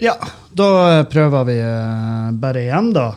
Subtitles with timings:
[0.00, 0.16] Ja,
[0.52, 3.14] da prøver vi eh, bare igjen, da.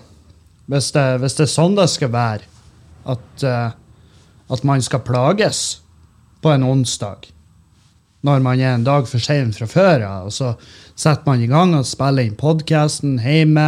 [0.71, 2.52] Hvis det, hvis det er sånn det skal være.
[3.05, 3.71] At, eh,
[4.49, 5.81] at man skal plages
[6.43, 7.29] på en onsdag.
[8.23, 10.29] Når man er en dag for sein fra før av.
[10.29, 10.53] Og så
[10.95, 13.67] setter man i gang og spiller inn podkasten hjemme.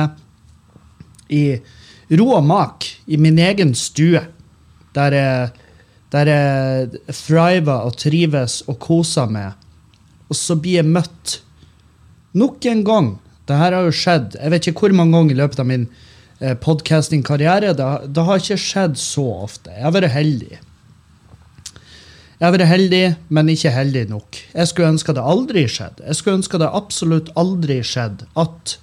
[1.29, 1.59] I
[2.15, 2.87] ro og mak.
[3.07, 4.23] I min egen stue.
[4.95, 5.51] Der jeg,
[6.11, 9.59] der jeg thriver og trives og koser meg.
[10.29, 11.41] Og så blir jeg møtt
[12.35, 13.05] Nok en gang.
[13.47, 15.85] Her har jo skjedd jeg vet ikke hvor mange ganger i løpet av min
[16.61, 17.73] podcastingkarriere.
[17.77, 19.73] Det, det har ikke skjedd så ofte.
[19.73, 20.59] Jeg har vært heldig.
[22.35, 24.39] Jeg har vært heldig, men ikke heldig nok.
[24.53, 26.03] Jeg skulle ønske det aldri skjedde.
[26.03, 28.75] Jeg skulle ønske det absolutt aldri skjedde at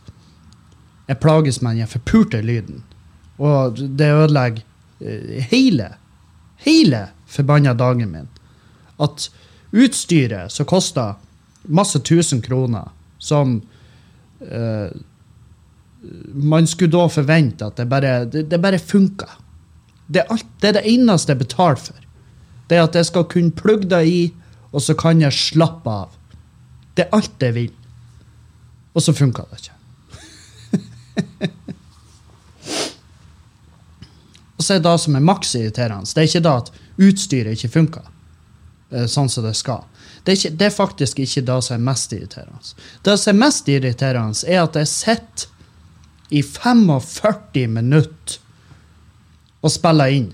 [1.11, 2.81] jeg plages med den forpurte lyden.
[3.43, 4.65] Og det ødelegger
[5.05, 5.91] eh, hele,
[6.65, 8.31] hele forbanna dagen min.
[9.03, 9.29] At
[9.73, 11.15] utstyret som koster
[11.69, 13.61] masse tusen kroner, som
[14.41, 14.89] eh,
[16.35, 19.29] man skulle da forvente at det bare, det, det bare funka.
[20.07, 20.25] Det,
[20.61, 21.97] det er det eneste jeg betaler for.
[22.69, 24.35] Det er at jeg skal kunne plugge det i,
[24.73, 26.11] og så kan jeg slappe av.
[26.97, 27.73] Det er alt jeg vil.
[28.93, 29.77] Og så funka det ikke.
[34.57, 37.75] og så er det som er maks irriterende, det er ikke det at utstyret ikke
[37.77, 38.07] funker
[38.93, 39.83] eh, sånn som det skal.
[40.23, 42.61] Det er, ikke, det er faktisk ikke det som er mest irriterende.
[43.03, 45.52] Det som er mest irriterende, er at jeg sitter
[46.33, 48.39] i 45 minutter
[49.63, 50.31] og spiller inn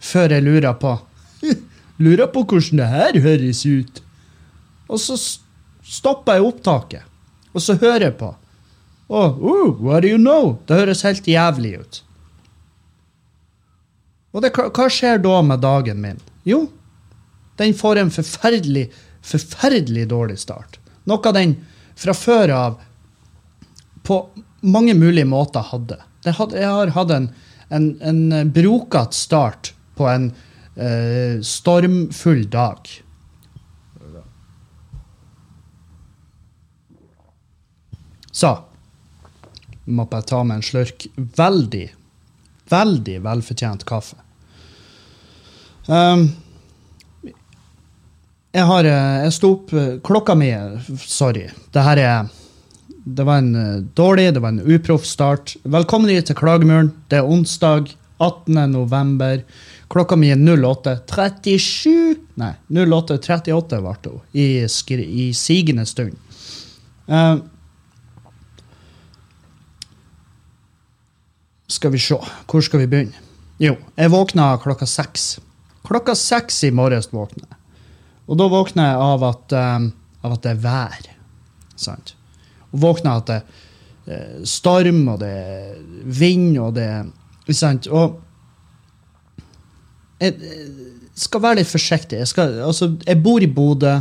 [0.00, 0.96] før jeg lurer på
[2.04, 3.98] Lurer på hvordan det her høres ut.
[4.88, 5.16] Og så
[5.84, 7.02] stopper jeg opptaket,
[7.52, 8.30] og så hører jeg på.
[9.10, 10.54] Oh, oh, what do you know?
[10.64, 12.00] Det høres helt jævlig ut.
[14.32, 16.20] Og det, hva skjer da med dagen min?
[16.48, 16.62] Jo,
[17.60, 18.86] den får en forferdelig,
[19.20, 20.78] forferdelig dårlig start.
[21.10, 21.58] Noe den
[22.00, 22.78] fra før av
[24.06, 24.22] på
[24.60, 25.98] mange mulige måter hadde.
[26.24, 27.28] Hadde jeg har hatt en,
[27.72, 30.30] en, en brokete start på en
[30.76, 32.90] eh, stormfull dag.
[38.30, 38.52] Så
[39.90, 41.88] må bare ta med en slurk veldig,
[42.70, 44.16] veldig velfortjent kaffe.
[45.90, 46.28] Um,
[48.54, 50.50] jeg har eh, Jeg sto opp eh, Klokka mi
[51.00, 51.48] Sorry.
[51.72, 52.28] Det her er
[53.04, 55.56] Det var en eh, dårlig, det var en uproff start.
[55.62, 56.92] Velkommen til Klagemuren.
[57.08, 58.58] Det er onsdag 18.
[58.72, 59.40] november.
[59.90, 66.14] Klokka mi er 08.37 Nei, 08.38 ble det i, skri- i sigende stund.
[67.10, 67.40] Uh,
[71.66, 73.26] skal vi se, hvor skal vi begynne?
[73.60, 75.38] Jo, jeg våkna klokka seks.
[75.88, 77.58] Klokka seks i morges våkna jeg.
[78.30, 79.90] Og da våkner jeg av at, um,
[80.22, 81.10] av at det er vær.
[81.80, 82.14] Sant?
[82.70, 83.40] Og våkner at det
[84.16, 87.08] er storm, og det er vind, og det er
[87.44, 87.88] ikke sant?
[87.90, 88.18] Og
[90.20, 90.70] jeg eh,
[91.16, 92.20] skal være litt forsiktig.
[92.22, 93.98] Jeg, skal, altså, jeg bor i Bodø.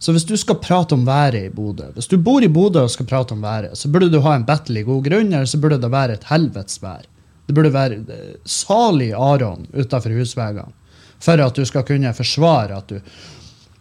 [0.00, 2.92] Så hvis du skal prate om været i Bodø Hvis du bor i Bodø og
[2.92, 5.80] skal prate om været, så burde du ha en bettelig god grunn, eller så burde
[5.80, 7.04] det være et helvetes vær.
[7.46, 10.72] Det burde være eh, salig Aron utafor husveggene
[11.20, 13.00] for at du skal kunne forsvare at du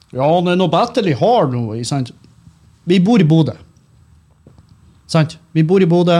[0.09, 1.75] Ja, han er noe bettelig hard nå.
[1.77, 2.07] ikke Sant?
[2.89, 3.53] Vi bor i Bodø.
[5.09, 5.37] Sant?
[5.53, 6.17] Vi bor i Bodø,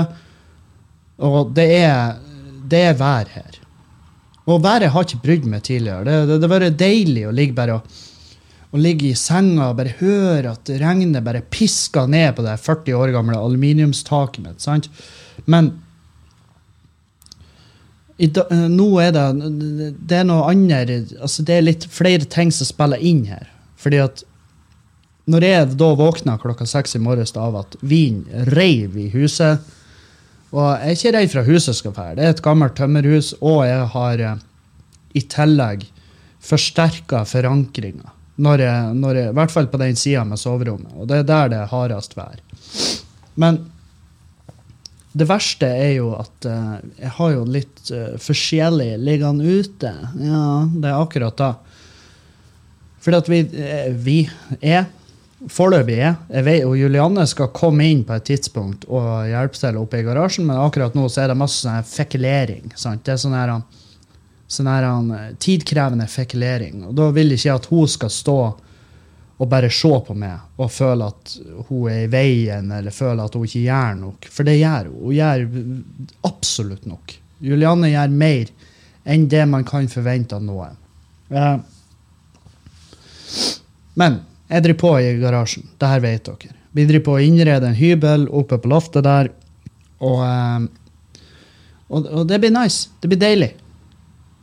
[1.20, 2.20] og det er,
[2.70, 3.58] det er vær her.
[4.50, 6.06] Og været har ikke brydd meg tidligere.
[6.06, 8.00] Det, det, har vært deilig å ligge bare og
[8.70, 12.98] å ligge i senga og bare høre at regnet bare pisker ned på det 40
[13.00, 14.62] år gamle aluminiumstaket mitt.
[14.62, 14.90] sant?
[15.50, 15.72] Men
[18.20, 22.52] da, eh, nå er det Det er noe annet altså Det er litt flere ting
[22.52, 23.48] som spiller inn her.
[23.80, 24.24] Fordi at
[25.30, 29.66] når jeg da våkna klokka seks i morges av at vinden reiv i huset
[30.50, 32.16] Og jeg er ikke redd for at huset skal fære.
[32.18, 34.40] Det er et gammelt tømmerhus, og jeg har eh,
[35.14, 35.84] i tillegg
[36.42, 38.16] forsterka forankringa.
[38.42, 40.96] Når jeg, når jeg, I hvert fall på den sida med soverommet.
[40.98, 42.42] Og det er der det er hardest vær.
[43.38, 43.62] Men
[45.14, 49.92] det verste er jo at uh, jeg har jo litt uh, forskjellig liggende ute.
[50.18, 51.52] Ja, det er akkurat da.
[53.04, 53.44] Fordi at vi,
[54.02, 54.18] vi
[54.62, 54.88] er
[55.48, 59.78] Foreløpig er jeg vet, og Julianne skal komme inn på et tidspunkt og hjelpe til
[59.80, 62.74] oppe i garasjen, men akkurat nå så er det masse sånn her fekulering.
[62.76, 63.06] Sant?
[63.08, 63.54] Det er sånn her,
[64.52, 66.84] sånn eh, tidkrevende fekulering.
[66.90, 68.40] Og da vil ikke jeg at hun skal stå
[69.40, 71.36] og bare se på meg og føle at
[71.70, 74.28] hun er i veien, eller føle at hun ikke gjør nok.
[74.36, 75.02] For det gjør hun.
[75.06, 75.46] Hun gjør
[76.28, 77.16] absolutt nok.
[77.40, 78.52] Julianne gjør mer
[79.08, 80.76] enn det man kan forvente av noen.
[81.32, 81.56] Eh,
[84.00, 84.20] men
[84.50, 85.68] jeg driver på i garasjen.
[85.78, 86.56] Det her vet dere.
[86.74, 89.32] Vi driver på å innrede en hybel oppe på loftet der.
[90.00, 91.26] Og, eh,
[91.90, 92.90] og, og det blir nice.
[93.02, 93.54] Det blir deilig.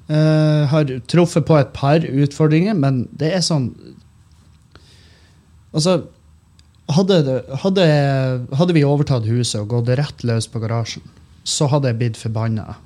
[0.07, 3.73] Uh, har truffet på et par utfordringer, men det er sånn
[5.75, 5.97] Altså,
[6.95, 7.17] hadde,
[7.61, 7.87] hadde,
[8.55, 11.03] hadde vi overtatt huset og gått rett løs på garasjen,
[11.45, 12.79] så hadde jeg blitt forbanna.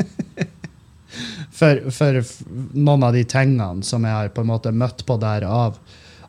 [1.58, 2.18] for, for
[2.72, 5.78] noen av de tingene som jeg har på en måte møtt på der av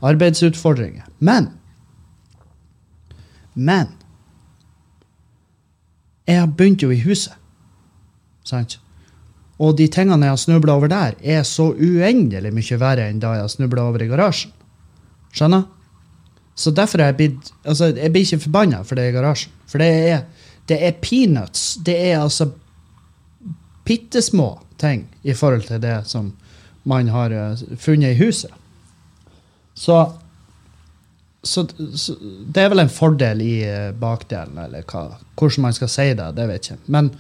[0.02, 1.06] arbeidsutfordringer.
[1.20, 1.54] Men
[3.54, 3.88] Men
[6.28, 7.34] jeg har begynt jo i huset.
[8.46, 8.78] Sant?
[9.58, 13.34] Og de tingene jeg har snubla over der, er så uendelig mye verre enn da
[13.34, 14.52] jeg har snubla over i garasjen.
[15.34, 15.66] Skjønner?
[16.58, 19.52] Så derfor er jeg blitt altså, Jeg blir ikke forbanna for det i garasjen.
[19.70, 20.24] For det er,
[20.70, 21.78] det er peanuts.
[21.86, 22.52] Det er altså
[23.86, 26.34] bitte små ting i forhold til det som
[26.88, 28.52] man har uh, funnet i huset.
[29.78, 29.98] Så,
[31.46, 31.64] så,
[31.94, 35.06] så, det er vel en fordel i uh, bakdelen, eller hva,
[35.38, 36.32] hvordan man skal si det.
[36.38, 36.94] Det vet jeg ikke.
[36.98, 37.12] Men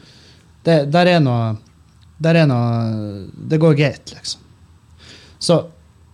[0.66, 1.56] det, der er noe
[2.18, 4.42] der er noe Det går greit, liksom.
[5.40, 5.60] Så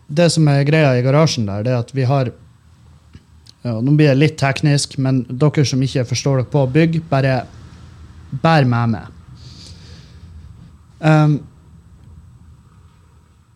[0.08, 2.34] det som er greia i garasjen der, det er at vi har
[3.64, 7.38] ja, Nå blir det litt teknisk, men dere som ikke forstår dere på bygg, bare
[8.44, 9.06] bær med meg.
[11.00, 11.38] Um,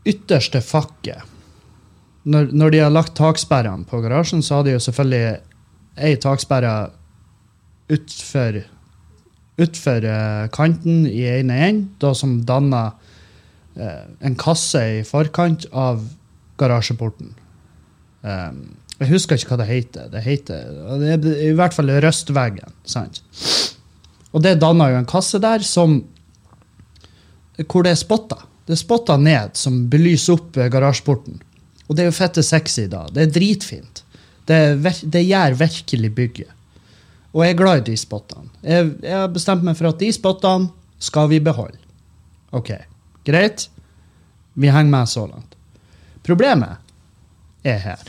[0.07, 1.27] ytterste fakket
[2.27, 5.37] når, når, de har lagt taksperrene på garasjen, så har de jo selvfølgelig
[6.07, 6.73] ei taksperre
[7.93, 8.61] utfor
[9.57, 12.91] utfor uh, kanten i ene enden, som danner
[13.77, 16.03] uh, en kasse i forkant av
[16.61, 17.31] garasjeporten.
[18.21, 18.61] Um,
[18.97, 20.11] jeg husker ikke hva det heter.
[20.13, 20.69] Det heter
[21.01, 22.73] det er i hvert fall røstveggen.
[22.85, 23.21] sant?
[24.33, 25.99] Og det danner jo en kasse der som
[27.57, 28.41] hvor det er spotter.
[28.67, 31.39] Det er spotter ned som belyser opp garasjeporten.
[31.87, 33.05] Og det er jo fette sexy da.
[33.11, 34.03] Det er dritfint.
[34.47, 34.59] Det,
[35.03, 36.53] det gjør virkelig bygget.
[37.35, 38.49] Og jeg er glad i de spottene.
[38.63, 40.71] Jeg, jeg har bestemt meg for at de spottene
[41.03, 41.79] skal vi beholde.
[42.55, 42.71] OK,
[43.27, 43.67] greit.
[44.57, 45.57] Vi henger med så langt.
[46.25, 46.79] Problemet
[47.67, 48.07] er her.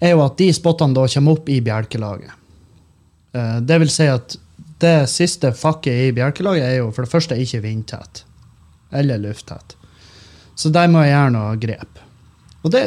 [0.00, 2.34] Er jo at de spottene da kommer opp i bjelkelaget.
[3.32, 4.36] Eh, det vil si at
[4.82, 8.26] det siste fakket i bjelkelaget er jo for det første ikke vindtett.
[8.92, 9.78] Eller lufttett.
[10.56, 12.00] Så der må jeg gjøre noe grep.
[12.64, 12.82] Og det,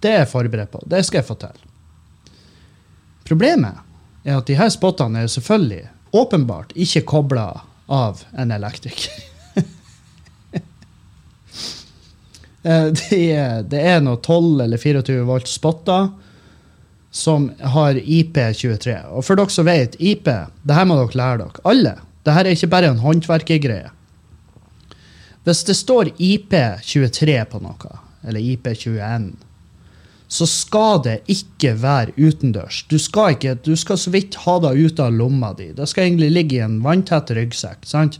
[0.00, 0.80] det er jeg forberedt på.
[0.88, 1.56] Det skal jeg få til.
[3.28, 3.74] Problemet
[4.24, 5.84] er at de her spottene er selvfølgelig
[6.16, 7.48] åpenbart ikke kobla
[7.92, 9.12] av en elektriker.
[13.00, 16.08] det, er, det er noe 12 eller 24 volt spotter
[17.10, 18.96] som har IP23.
[19.12, 21.64] Og for dere som vet, IP, det her må dere lære dere.
[21.68, 21.94] Alle.
[22.24, 23.90] Det her er ikke bare en håndverkergreie.
[25.48, 27.92] Hvis det står IP23 på noe,
[28.28, 29.30] eller IP21
[30.28, 32.82] så skal det ikke være utendørs.
[32.90, 35.70] Du skal, ikke, du skal så vidt ha det ut av lomma di.
[35.72, 37.88] Det skal egentlig ligge i en vanntett ryggsekk.
[37.88, 38.18] sant?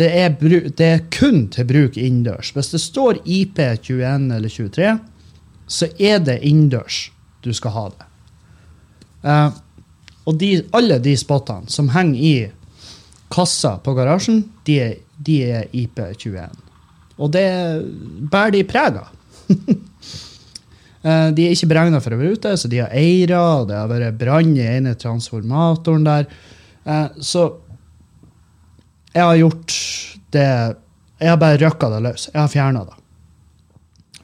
[0.00, 2.54] Det er, det er, kun til bruk innendørs.
[2.56, 4.96] Hvis det står IP21 eller 23,
[5.68, 7.10] så er det innendørs
[7.44, 8.08] du skal ha det.
[9.24, 9.50] Uh,
[10.24, 12.34] og de, alle de spottene som henger i
[13.32, 16.60] kassa på garasjen, de er, de er IP21.
[17.18, 17.48] Og det
[18.30, 19.12] bærer de preg av.
[21.04, 23.36] Eh, de er ikke beregna for å være ute, så de har eiere,
[23.68, 26.30] det har vært brann i ene transformatoren der.
[26.88, 27.42] Eh, så
[29.12, 29.74] jeg har gjort
[30.34, 30.46] det
[31.20, 32.24] Jeg har bare røkka det løs.
[32.32, 32.96] Jeg har fjerna det.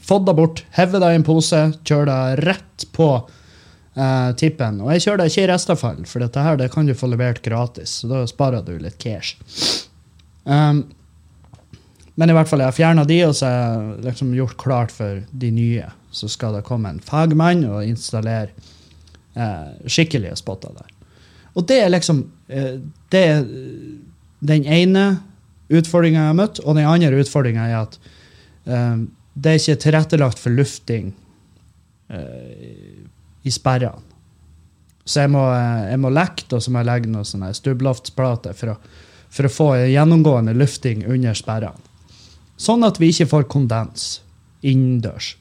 [0.02, 3.06] Fått det bort, hevet det i en pose, kjørt det rett på
[3.94, 4.80] eh, tippen.
[4.82, 7.44] Og jeg kjører det ikke i restavfall, for dette her det kan du få levert
[7.44, 8.00] gratis.
[8.00, 9.36] Så da sparer du litt cash.
[10.44, 10.84] Um,
[12.20, 14.92] men i hvert fall, jeg har fjerna de, og så har jeg liksom gjort klart
[14.92, 18.50] for de nye så skal det komme en fagmann og installere
[19.38, 20.90] eh, skikkelige spotter der.
[21.54, 22.78] Og det er liksom eh,
[23.12, 23.44] det er
[24.50, 25.06] den ene
[25.70, 27.98] utfordringa jeg har møtt, og den andre utfordringa er at
[28.66, 31.12] eh, det er ikke tilrettelagt for lufting
[32.10, 33.06] eh,
[33.46, 34.02] i sperrene.
[35.06, 38.76] Så jeg må, eh, jeg må lekke, og så må jeg legge noen stubbloftsplater for,
[39.30, 41.78] for å få gjennomgående lufting under sperrene.
[42.60, 44.20] Sånn at vi ikke får kondens
[44.60, 45.34] innendørs.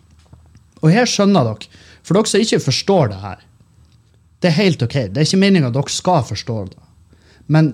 [0.80, 1.68] Og her skjønner dere,
[2.06, 3.46] for dere som ikke forstår det her
[4.40, 4.94] Det er helt OK.
[5.12, 6.78] Det er ikke meninga dere skal forstå det.
[7.52, 7.74] Men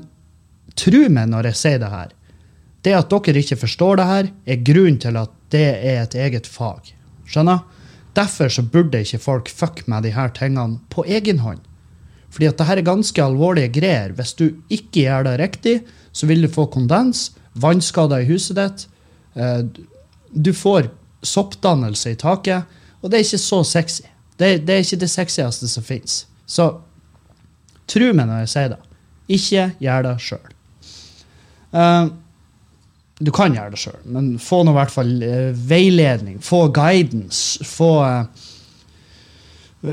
[0.74, 2.10] tro meg når jeg sier det her.
[2.82, 6.48] det at dere ikke forstår det her, er grunnen til at det er et eget
[6.50, 6.90] fag.
[7.30, 7.62] Skjønner?
[8.18, 11.62] Derfor så burde ikke folk fucke med de her tingene på egen hånd.
[12.34, 14.12] Fordi at det her er ganske alvorlige greier.
[14.16, 15.76] Hvis du ikke gjør det riktig,
[16.16, 17.28] så vil du få kondens,
[17.60, 18.88] vannskader i huset ditt.
[19.36, 19.64] eh,
[20.36, 20.90] Du får
[21.24, 22.64] soppdannelse i taket,
[23.02, 24.04] og det er ikke så sexy.
[24.40, 26.26] Det, det er ikke det sexieste som fins.
[26.48, 26.66] Så
[27.88, 28.80] tro meg når jeg sier det.
[29.32, 30.52] Ikke gjør det sjøl.
[33.20, 36.42] du kan gjøre det sjøl, men få nå i hvert fall eh, veiledning.
[36.44, 37.64] Få guidance.
[37.64, 38.26] Få eh,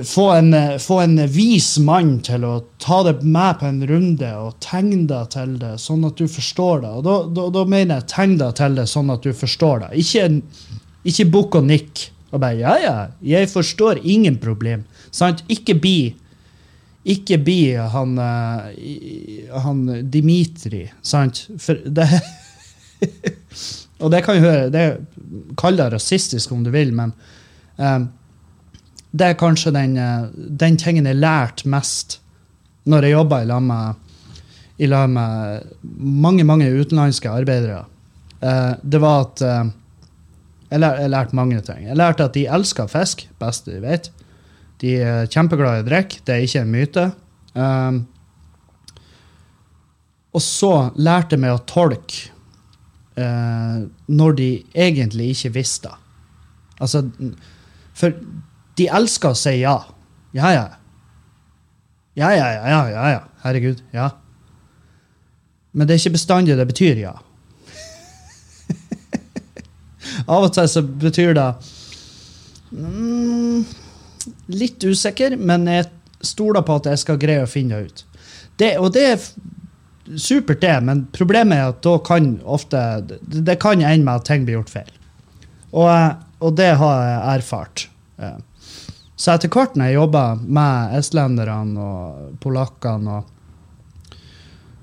[0.04, 4.30] få en, eh, få en vis mann til å ta det med på en runde
[4.38, 6.92] og tegne deg til det, sånn at du forstår det.
[6.98, 9.92] Og da, da, da mener jeg tegn deg til det sånn at du forstår det.
[10.02, 10.28] Ikke,
[11.04, 14.84] ikke bukk og nikk og bare 'ja, ja, jeg forstår, ingen problem'.
[15.10, 15.44] Sant?
[15.48, 16.14] Ikke bli
[17.04, 21.48] ikke bli han, eh, han Dimitri, sant?
[21.58, 22.06] For det
[24.02, 24.84] Og det kan jo høre det
[25.58, 27.12] Kall det rasistisk om du vil, men
[27.78, 28.06] eh,
[29.12, 32.18] det er kanskje den, eh, den tingen jeg lærte mest
[32.88, 33.94] når jeg jobba i lag med,
[34.80, 35.62] med
[35.98, 37.84] mange, mange utenlandske arbeidere.
[38.40, 39.70] Eh, det var at eh,
[40.72, 41.86] jeg, jeg lærte mange ting.
[41.86, 44.10] Jeg lærte at de elsker fisk, best de vet.
[44.80, 47.04] De er kjempeglade i å drikke, det er ikke en myte.
[50.32, 52.32] Og så lærte jeg meg å tolke
[54.08, 55.92] når de egentlig ikke visste.
[56.80, 57.04] Altså,
[57.94, 58.16] for
[58.78, 59.76] de elsker å si ja.
[60.36, 60.66] Ja, ja.
[62.14, 63.20] Ja, ja, ja, ja, ja, ja.
[63.44, 64.10] Herregud, ja.
[65.72, 67.14] Men det er ikke bestandig det betyr ja.
[70.32, 71.48] Av og til så betyr det
[72.76, 73.64] mm,
[74.52, 75.88] Litt usikker, men jeg
[76.22, 78.04] stoler på at jeg skal greie å finne det ut.
[78.78, 79.24] Og det er
[80.20, 84.44] supert, det, men problemet er at da kan ofte Det, kan ende med at ting
[84.46, 84.92] blir gjort feil.
[85.72, 86.12] Og, eh,
[86.42, 87.86] og det har jeg erfart.
[89.12, 93.24] Eh, Så etter hvert når jeg jobba med estlenderne og polakkene og,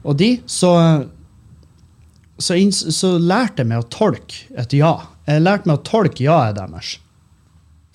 [0.03, 0.69] og de, så,
[2.39, 4.93] så, så lærte jeg meg å tolke et ja.
[5.27, 6.99] Jeg lærte meg å tolke ja-et deres.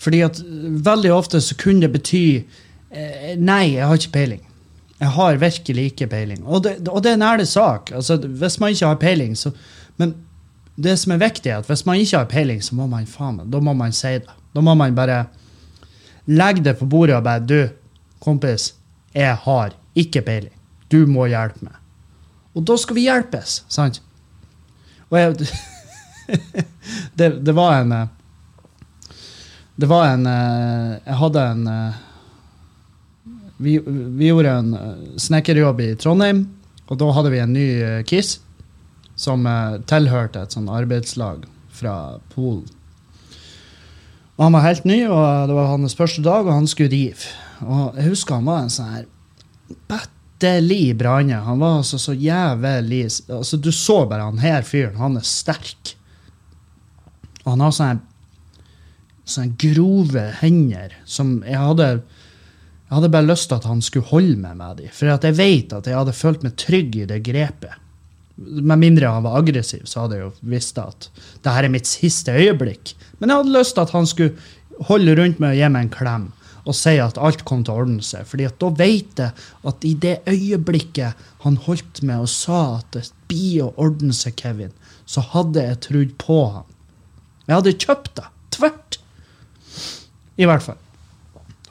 [0.05, 0.41] Fordi at
[0.85, 2.27] veldig ofte så kunne det bety
[2.91, 4.43] eh, Nei, jeg har ikke peiling.
[5.01, 6.45] Jeg har virkelig ikke peiling.
[6.45, 7.91] Og det, og det er en ærlig sak.
[7.97, 9.55] Altså, hvis man ikke har peiling, så
[9.97, 10.15] Men
[10.77, 13.37] det som er viktig, er at hvis man ikke har peiling, så må man faen
[13.39, 14.33] meg, da må man si det.
[14.55, 15.25] Da må man bare
[16.25, 17.59] legge det på bordet og bare Du,
[18.25, 18.73] kompis,
[19.15, 20.55] jeg har ikke peiling.
[20.91, 21.77] Du må hjelpe meg.
[22.55, 24.01] Og da skal vi hjelpes, sant?
[25.11, 25.49] Og jeg
[27.19, 28.07] det, det var en eh,
[29.77, 32.03] Det var en eh, Jeg hadde en eh,
[33.57, 34.71] vi, vi gjorde en
[35.21, 36.41] snekkerjobb i Trondheim,
[36.91, 37.67] og da hadde vi en ny
[38.05, 38.33] KISS
[39.15, 39.47] som
[39.87, 41.95] tilhørte et sånn arbeidslag fra
[42.33, 42.67] Polen.
[44.35, 47.35] Og han var helt ny, og det var hans første dag, og han skulle rive.
[47.63, 49.05] Og jeg husker han var en sånn her
[49.91, 51.39] battelig branne.
[51.47, 55.95] Han var altså så jævlig altså Du så bare han her fyren, han er sterk.
[57.45, 58.03] Og han har sånne,
[59.29, 64.37] sånne grove hender som jeg hadde Jeg hadde bare lyst til at han skulle holde
[64.39, 64.91] meg med dem.
[64.93, 67.84] For jeg vet at jeg hadde følt meg trygg i det grepet.
[68.37, 71.09] Med mindre han var aggressiv, så hadde jeg jo visst at
[71.45, 72.95] det her er mitt siste øyeblikk.
[73.19, 75.93] Men jeg hadde lyst til at han skulle holde rundt meg og gi meg en
[75.95, 76.25] klem
[76.65, 78.25] og si at alt kom til å ordne seg.
[78.29, 82.89] Fordi at da vet jeg at i det øyeblikket han holdt med og sa at
[82.97, 84.73] det blir å ordne seg, Kevin,
[85.05, 86.69] så hadde jeg trodd på han.
[87.45, 88.29] Jeg hadde kjøpt det.
[88.57, 88.99] Tvert.
[90.41, 90.81] I hvert fall.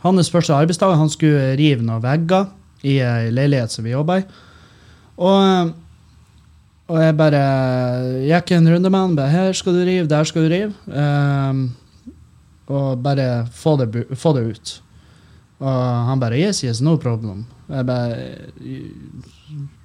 [0.03, 2.51] Hans første arbeidsdag, han skulle rive noen vegger
[2.85, 4.25] i ei leilighet som vi jobba i.
[5.23, 5.73] Og,
[6.87, 7.41] og jeg bare
[8.27, 9.15] gikk en runde med han.
[9.15, 11.75] Bare, 'Her skal du rive, der skal du rive.' Um,
[12.67, 14.81] og bare få det, få det ut.
[15.59, 17.43] Og han bare 'Yes, yes, no problem'.
[17.69, 18.35] Jeg bare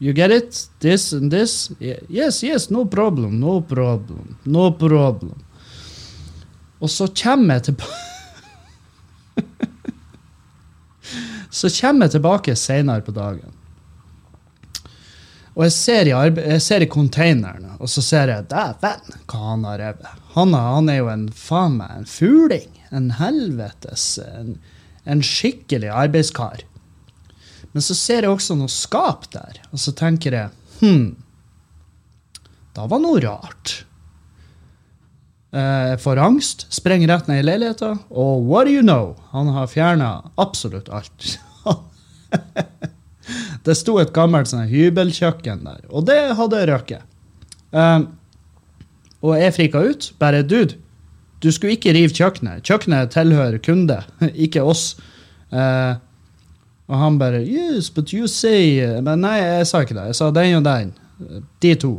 [0.01, 0.69] You get it?
[0.81, 1.73] This and this?
[1.81, 5.35] Yes, yes, no problem, no problem, no problem.
[6.81, 7.93] Og så kommer jeg tilbake
[11.51, 13.58] Så kommer jeg tilbake senere på dagen.
[15.59, 19.65] Og jeg ser i, jeg ser i containeren, og så ser jeg Dæven, hva han
[19.67, 20.13] har revet.
[20.37, 22.69] Han, han er jo en faen meg en fuling.
[22.95, 24.55] En helvetes En,
[25.05, 26.63] en skikkelig arbeidskar.
[27.75, 31.17] Men så ser jeg også noe skap der, og så tenker jeg Hm,
[32.79, 33.81] da var noe rart.
[35.51, 39.17] Eh, Jeg får angst, sprenger rett ned i leiligheten, og what do you know?
[39.35, 41.35] Han har fjerna absolutt alt.
[43.67, 47.05] det sto et gammelt sånn hybelkjøkken der, og det hadde røket.
[47.73, 48.09] Um,
[49.21, 50.13] Og jeg frika ut.
[50.19, 50.77] Bare dude,
[51.43, 52.63] du skulle ikke rive kjøkkenet.
[52.67, 54.01] Kjøkkenet tilhører kunde,
[54.47, 54.93] ikke oss.
[55.51, 55.99] Uh,
[56.89, 60.07] og han bare Yes, but you say Men nei, jeg sa ikke det.
[60.11, 60.93] Jeg sa den og den.
[61.61, 61.93] De to.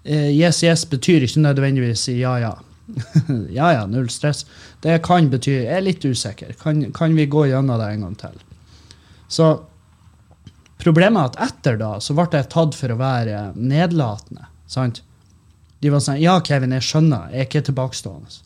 [0.07, 2.55] Yes, yes betyr ikke nødvendigvis ja, ja.
[3.59, 4.45] ja, ja, null stress.
[4.79, 6.55] Det kan bety Jeg er litt usikker.
[6.61, 8.46] Kan, kan vi gå gjennom det en gang til?
[9.27, 9.49] Så
[10.81, 14.47] problemet er at etter da så ble jeg tatt for å være nedlatende.
[14.67, 15.01] sant?
[15.81, 17.29] De var sånn Ja, Kevin, jeg skjønner.
[17.31, 18.39] Jeg er ikke tilbakestående.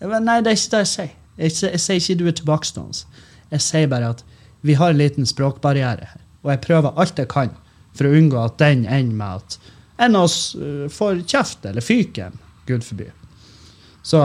[0.00, 1.14] Jeg var, Nei, det er ikke det jeg sier.
[1.36, 3.22] Jeg, jeg sier ikke du er tilbakestående.
[3.50, 4.22] Jeg sier bare at
[4.66, 6.20] vi har en liten språkbarriere her.
[6.44, 7.54] Og jeg prøver alt jeg kan
[7.96, 9.58] for å unngå at den ender med at
[10.06, 12.36] en av oss uh, får kjeft eller fyken.
[12.68, 13.08] Gud forby.
[14.02, 14.22] Så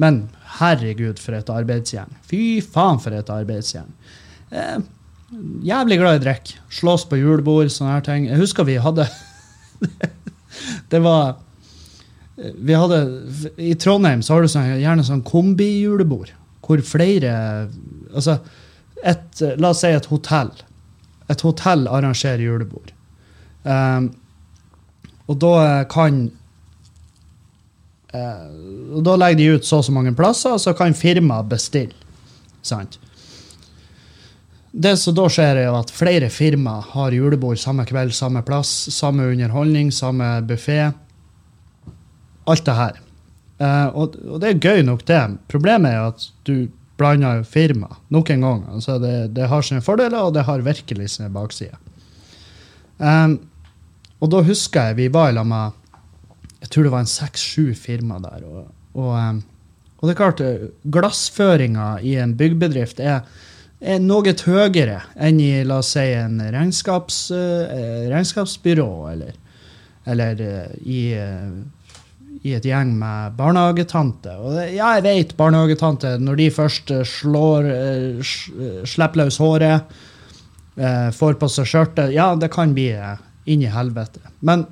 [0.00, 2.14] Men herregud, for et arbeidsgjeng.
[2.24, 3.90] Fy faen, for et arbeidsgjeng.
[4.50, 4.80] Eh,
[5.66, 6.54] jævlig glad i drikk.
[6.74, 8.26] Slåss på julebord, sånne her ting.
[8.30, 9.06] Jeg husker vi hadde
[10.90, 11.38] Det var
[12.40, 12.98] vi hadde,
[13.60, 16.32] I Trondheim så har du sånn, gjerne sånn kombijulebord.
[16.64, 17.32] Hvor flere
[18.14, 18.38] altså
[19.04, 20.52] et, La oss si et hotell.
[21.30, 22.92] Et hotell arrangerer julebord.
[23.64, 24.10] Um,
[25.28, 26.22] og da kan
[28.14, 28.46] uh,
[28.96, 31.94] og Da legger de ut så og så mange plasser, og så kan firmaet bestille.
[32.64, 32.96] Sant?
[34.70, 39.26] Det som da skjer, er at flere firmaer har julebord samme kveld, samme plass, samme
[39.32, 40.92] underholdning, samme buffé.
[42.50, 43.00] Alt det her.
[43.60, 45.20] Uh, og, det er gøy nok, det.
[45.50, 48.62] Problemet er at du blander firma nok en gang.
[48.76, 51.76] Altså det, det, har sine fordeler, og det har virkelig sine baksider.
[53.00, 53.40] Um,
[54.20, 55.76] og da husker jeg vi var i lag med
[56.60, 58.44] Jeg tror det var en seks-sju firma der.
[58.44, 59.42] Og, og, um,
[59.98, 60.42] og, det er klart,
[60.84, 63.24] glassføringa i en byggbedrift er
[63.80, 69.36] noe høyere enn i la oss si, en regnskaps, uh, regnskapsbyrå eller,
[70.04, 74.36] eller uh, i, uh, i, et gjeng med barnehagetante.
[74.36, 77.70] Og det, ja, jeg vet barnehagetante, når de først slår,
[78.88, 79.98] slipper løs håret,
[81.12, 82.92] får på seg skjørtet, ja, det kan bli
[83.50, 84.22] inn i helvete.
[84.46, 84.64] Men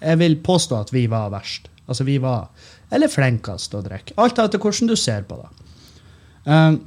[0.00, 1.68] jeg vil påstå at vi var verst.
[1.90, 2.48] Altså, vi var
[2.90, 4.16] Eller flinkest å drikke.
[4.18, 5.50] Alt etter hvordan du ser på det.
[6.42, 6.80] Um,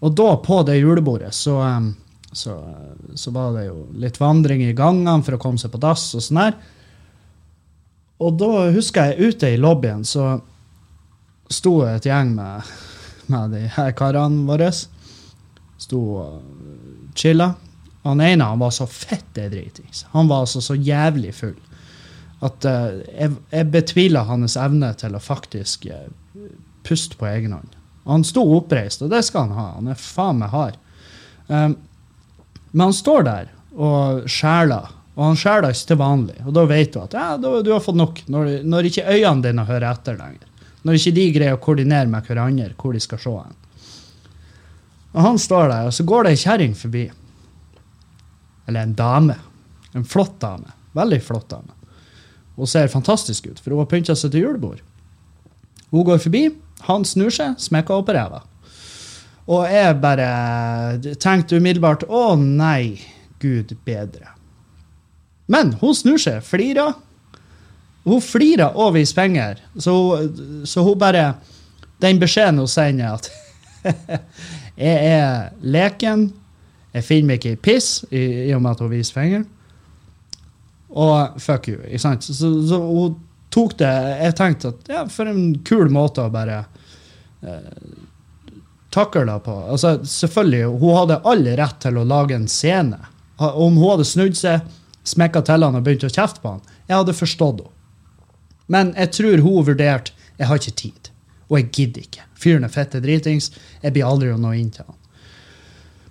[0.00, 1.58] og da, på det julebordet, så,
[2.32, 2.56] så,
[3.14, 6.24] så, var det jo litt vandring i gangene for å komme seg på dass og
[6.24, 6.54] sånn her.
[8.20, 10.34] Og da husker jeg ute i lobbyen så
[11.50, 12.70] sto et gjeng med,
[13.32, 14.70] med de her karene våre.
[15.80, 17.52] Sto og chilla.
[18.04, 20.06] Han ene han var så fette dritings.
[20.14, 21.58] Han var altså så jævlig full
[22.40, 26.06] at uh, jeg, jeg betviler hans evne til å faktisk uh,
[26.88, 27.74] puste på egen hånd.
[28.10, 29.66] Han sto oppreist, og det skal han ha.
[29.78, 30.78] Han er faen meg hard.
[31.46, 31.76] Um,
[32.70, 36.36] men han står der og skjæler, og han skjæler ikke til vanlig.
[36.46, 39.44] Og da vet du at ja, du, du har fått nok, når, når, ikke øynene
[39.46, 40.46] dine hører etter lenger.
[40.86, 43.58] Når ikke de greier å koordinere med hverandre hvor de skal se hen.
[45.10, 47.04] Og han står der, og så går det ei kjerring forbi.
[48.70, 49.36] Eller en dame.
[49.98, 50.70] En flott dame.
[50.94, 51.74] Veldig flott dame.
[52.56, 54.82] Hun ser fantastisk ut, for hun har pynta seg til julebord.
[55.90, 56.44] Hun går forbi,
[56.86, 58.42] han snur seg, smekker opp ræva.
[59.50, 63.00] Og jeg bare tenkte umiddelbart å nei,
[63.42, 64.36] gud bedre.
[65.50, 66.94] Men hun snur seg, flirer.
[68.06, 69.62] Hun flirer og viser penger.
[69.76, 69.94] Så,
[70.64, 71.34] så, hun bare
[72.00, 73.30] Den beskjeden hun sender, at
[74.80, 76.30] jeg er leken,
[76.94, 79.42] jeg finner meg ikke i piss i, i og med at hun viser penger.
[80.90, 81.82] Og fuck you.
[81.84, 82.24] ikke sant?
[82.24, 83.18] Så, så hun
[83.50, 86.62] tok det Jeg tenkte at ja, for en kul måte å bare
[87.42, 87.72] eh,
[88.94, 89.56] takle det på.
[89.74, 92.98] Altså, selvfølgelig, Hun hadde all rett til å lage en scene.
[93.40, 94.66] Om hun hadde snudd seg,
[95.06, 97.76] smekka til han og begynt å kjefte på han, jeg hadde forstått henne.
[98.70, 101.08] Men jeg tror hun vurderte jeg har ikke tid,
[101.50, 102.22] og jeg gidder ikke.
[102.40, 103.50] Fyren er fette dritings.
[103.82, 104.96] Jeg blir aldri å nå inn til han.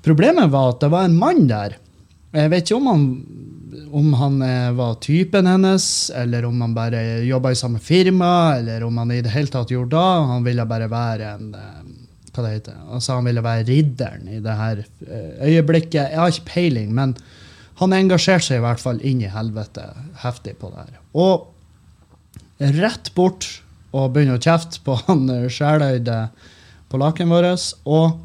[0.05, 1.79] Problemet var at det var en mann der.
[2.35, 3.07] Jeg vet ikke om han,
[3.91, 8.83] om han eh, var typen hennes, eller om han bare jobba i samme firma, eller
[8.83, 10.21] om han i det hele tatt gjorde da.
[10.33, 11.79] Han ville bare være en eh,
[12.29, 16.11] hva det heter, altså Han ville være ridderen i det her eh, øyeblikket.
[16.13, 17.15] Jeg har ikke peiling, men
[17.81, 19.87] han engasjerte seg i hvert fall inn i helvete
[20.23, 20.99] heftig på det her.
[21.17, 21.47] Og
[22.77, 23.47] rett bort
[23.95, 26.17] og begynne å kjefte på han sjeløyde
[26.91, 27.47] polakken vår.
[27.87, 28.19] Og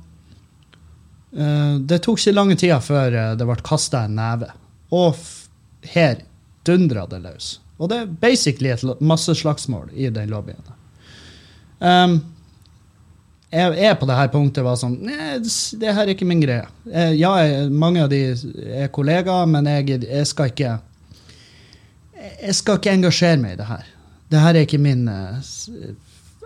[1.31, 4.51] det tok ikke lange tida før det ble kasta en neve.
[4.95, 5.15] Og
[5.93, 6.17] her
[6.67, 7.59] dundra det løs.
[7.79, 10.63] Og det er basically et la- masseslagsmål i den lobbyen.
[11.81, 12.21] Um,
[13.53, 15.39] jeg er på det her punktet var sånn Nei,
[15.79, 16.65] det her er ikke min greie.
[16.91, 20.73] Eh, Ja, jeg, mange av de er kollegaer, men jeg, jeg skal ikke
[22.43, 23.85] Jeg skal ikke engasjere meg i det her.
[24.33, 25.53] Det her er ikke min eh,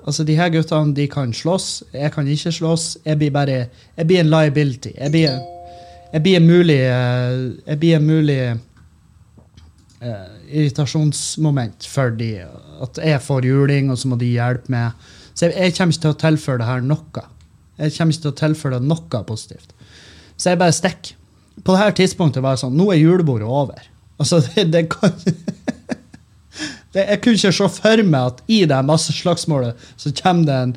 [0.08, 1.82] Altså, de her guttene, de kan slåss.
[1.92, 2.96] Jeg kan ikke slåss.
[3.04, 3.56] Jeg blir bare
[3.96, 4.92] Jeg blir en liability.
[4.96, 5.38] Jeg blir,
[6.12, 8.40] jeg blir en mulig eh, Jeg blir en mulig
[10.00, 12.32] eh, irritasjonsmoment for de.
[12.84, 15.08] At jeg får juling, og så må de hjelpe meg.
[15.34, 17.24] Så jeg, jeg kommer ikke til å tilføre det her noe.
[17.78, 19.74] Jeg kommer ikke til å tilføre det noe positivt.
[20.38, 21.14] Så jeg bare stikker.
[21.64, 23.88] På det her tidspunktet var det sånn Nå er julebordet over.
[24.18, 25.14] Altså, det, det kan
[26.94, 30.76] det, Jeg kunne ikke se for meg at i det masseslagsmålet så kommer det en,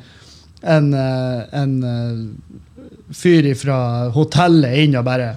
[0.74, 3.78] en, eh, en eh, fyr fra
[4.14, 5.32] hotellet inn og bare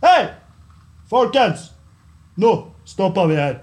[0.00, 0.22] Hei,
[1.10, 1.68] folkens!
[2.40, 2.52] Nå
[2.88, 3.58] stopper vi her.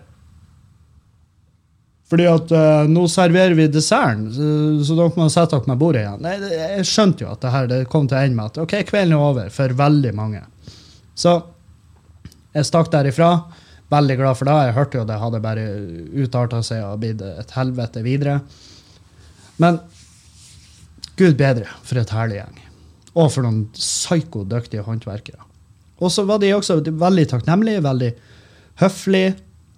[2.08, 4.50] Fordi at uh, nå serverer vi desserten, så,
[4.88, 6.24] så dere må sette dere med bordet igjen.
[6.24, 8.76] Nei, jeg skjønte jo at det her det kom til å ende med at ok,
[8.88, 10.44] kvelden er over for veldig mange.
[11.18, 11.36] Så
[12.56, 13.32] jeg stakk derifra.
[13.92, 14.56] Veldig glad for det.
[14.68, 15.66] Jeg hørte jo det hadde bare
[16.24, 18.40] utarta seg og blitt et helvete videre.
[19.60, 19.82] Men
[21.20, 22.64] gud bedre for et herlig gjeng.
[23.18, 25.44] Og for noen psyko-dyktige håndverkere.
[25.98, 28.12] Og så var de også veldig takknemlige, veldig
[28.82, 29.36] høflige,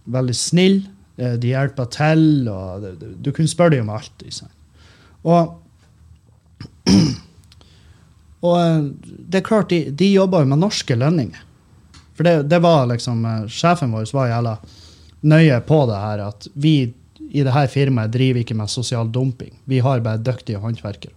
[0.09, 0.89] veldig snille.
[1.17, 2.87] Eh, De hjelper til, og
[3.19, 4.23] du kunne spørre dem om alt.
[5.23, 5.55] Og,
[8.47, 8.81] og eh,
[9.29, 11.45] det er klart, de, de jobba jo med norske lønninger.
[12.17, 14.57] For det, det var liksom eh, Sjefen vår var jævla
[15.29, 16.73] nøye på det her at vi
[17.29, 19.51] i det her firmaet driver ikke med sosial dumping.
[19.69, 21.13] Vi har bare dyktige håndverkere.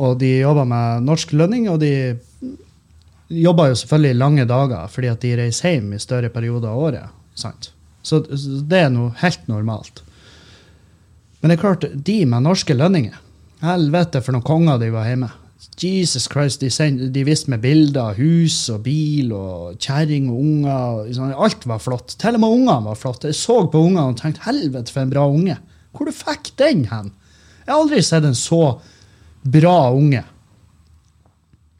[0.00, 2.18] Og de jobber med norsk lønning, og de
[3.30, 7.16] jobber jo selvfølgelig lange dager fordi at de reiser hjem i større perioder av året.
[7.38, 7.72] Sant?
[8.02, 10.02] Så det er noe helt normalt.
[11.40, 13.18] Men det er klart, de med norske lønninger
[13.60, 15.28] Helvete, for noen konger de var hjemme.
[15.80, 20.38] Jesus Christ, de, send, de viste meg bilder av hus og bil og kjerring og
[20.40, 21.00] unger.
[21.02, 22.14] Og, alt var flott.
[22.20, 23.28] Til og med ungene var flotte.
[23.28, 25.58] Jeg så på ungene og tenkte helvete, for en bra unge.
[25.92, 27.12] Hvor du fikk den hen?
[27.66, 28.62] Jeg har aldri sett en så
[29.44, 30.24] bra unge.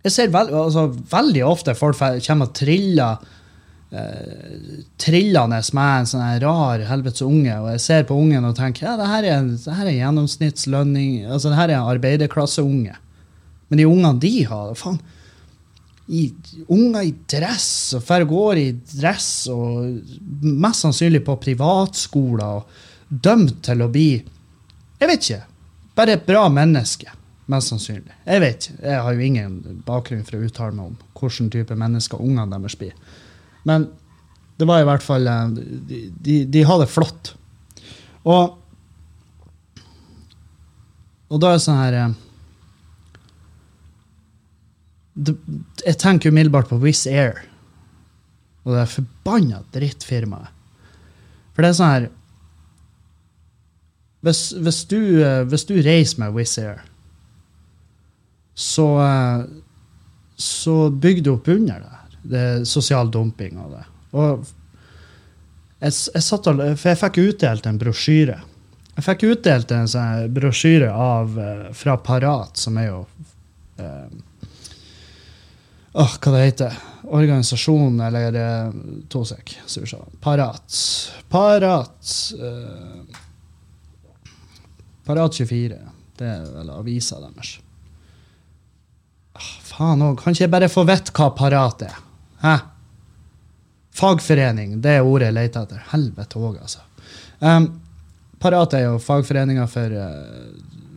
[0.06, 3.18] Jeg ser veld, altså, veldig ofte folk kommer og triller
[3.92, 8.86] eh, trillende med en sånn rar helvetes unge, og jeg ser på ungen og tenker
[8.86, 12.96] ja, det her er, en- det her er gjennomsnittslønning, altså det her er en arbeiderklasseunge.
[13.68, 14.96] Men de ungene de har, faen,
[16.10, 16.24] i,
[16.66, 20.00] unger i dress, og færre går i dress, og
[20.42, 24.08] mest sannsynlig på privatskoler, og dømt til å bli,
[25.00, 25.44] jeg vet ikke,
[25.98, 27.10] bare et bra menneske.
[27.50, 28.14] Mest sannsynlig.
[28.26, 28.68] Jeg vet.
[28.78, 32.76] Jeg har jo ingen bakgrunn for å uttale meg om hvilken type mennesker ungene deres
[32.78, 32.94] blir.
[33.66, 33.88] Men
[34.60, 35.52] det var i hvert fall eh,
[35.88, 37.34] De, de, de har det flott.
[38.28, 38.56] Og
[41.30, 42.14] Og da er det sånn her eh,
[45.86, 47.46] Jeg tenker umiddelbart på Wizz Air
[48.60, 50.50] og det forbanna drittfirmaet.
[51.54, 52.08] For det er sånn her
[54.20, 56.82] Hvis, hvis, du, eh, hvis du reiser med Wizz Air,
[58.61, 59.49] så eh,
[60.40, 62.18] så bygger du opp under det her.
[62.23, 63.83] Det er sosial dumping og det.
[64.16, 64.46] Og
[65.81, 68.38] jeg, jeg satt jeg fikk utdelt en brosjyre.
[68.96, 72.99] Jeg fikk utdelt en sånn brosjyre av, eh, fra Parat, som er jo
[73.81, 74.09] eh,
[75.92, 78.77] oh, hva det heter Organisasjon, eller eh,
[79.12, 79.57] To sek.
[79.66, 80.05] skal vi se.
[80.25, 80.83] Parat.
[81.33, 83.18] Parat eh,
[85.05, 85.81] Parat 24.
[86.20, 87.59] Det er vel avisa deres.
[89.70, 90.18] Faen òg.
[90.20, 91.96] Kan ikke jeg bare få vite hva Parat er?
[92.44, 92.57] Hæ?
[94.00, 95.83] Fagforening, det er ordet jeg leter etter.
[95.90, 96.85] Helvete òg, altså.
[97.40, 97.68] Um,
[98.40, 100.94] Parat er jo fagforeninga for uh,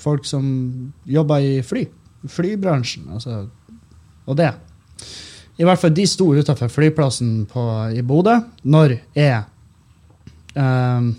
[0.00, 0.44] folk som
[1.06, 1.84] jobber i fly.
[2.30, 3.44] Flybransjen, altså.
[4.26, 4.50] Og det.
[5.60, 8.38] I hvert fall de sto utafor flyplassen på, i Bodø
[8.72, 9.42] når jeg
[10.56, 11.10] um,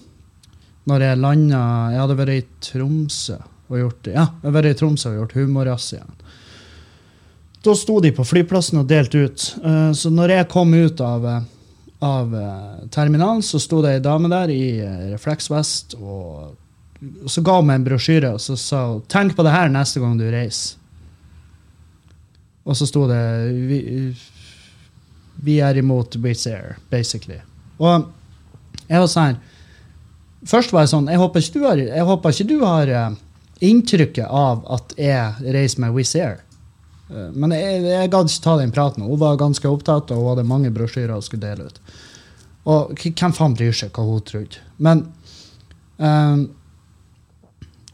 [0.89, 1.59] Når jeg landa
[1.93, 3.37] Jeg hadde vært i Tromsø
[3.71, 6.01] og gjort Ja, jeg hadde vært i Tromsø og gjort humorrazzia.
[7.61, 9.47] Da sto de på flyplassen og delte ut.
[9.63, 11.43] Eh, så når jeg kom ut av, eh,
[12.01, 14.63] av eh, terminalen, så sto det ei dame der i
[15.11, 16.57] refleksvest og
[17.25, 19.99] så ga hun meg en brosjyre og så sa hun, 'tenk på det her neste
[19.99, 20.75] gang du reiser'.
[22.63, 24.13] Og så sto det vi,
[25.41, 27.41] vi er imot Wizz Air, basically.
[27.79, 28.05] Og
[28.87, 29.37] jeg var sånn
[30.45, 31.77] Først var jeg sånn Jeg håper ikke du har,
[32.29, 33.15] ikke du har
[33.61, 36.41] inntrykket av at jeg reiser med Wizz Air.
[37.11, 39.05] Eh, men jeg, jeg gadd ikke ta den praten.
[39.07, 41.81] Hun var ganske opptatt, og hun hadde mange brosjyrer hun skulle dele ut.
[42.71, 44.61] Og hvem faen bryr seg hva hun trodde?
[44.81, 45.07] Men
[45.97, 46.45] um,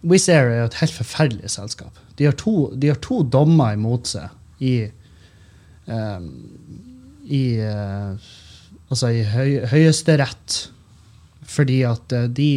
[0.07, 2.01] Wizz Air er et helt forferdelig selskap.
[2.19, 4.75] De har to, de har to dommer imot seg i
[5.87, 6.27] um,
[7.27, 8.15] i uh,
[8.91, 10.57] altså i høy, høyesterett
[11.47, 12.51] fordi at eh, de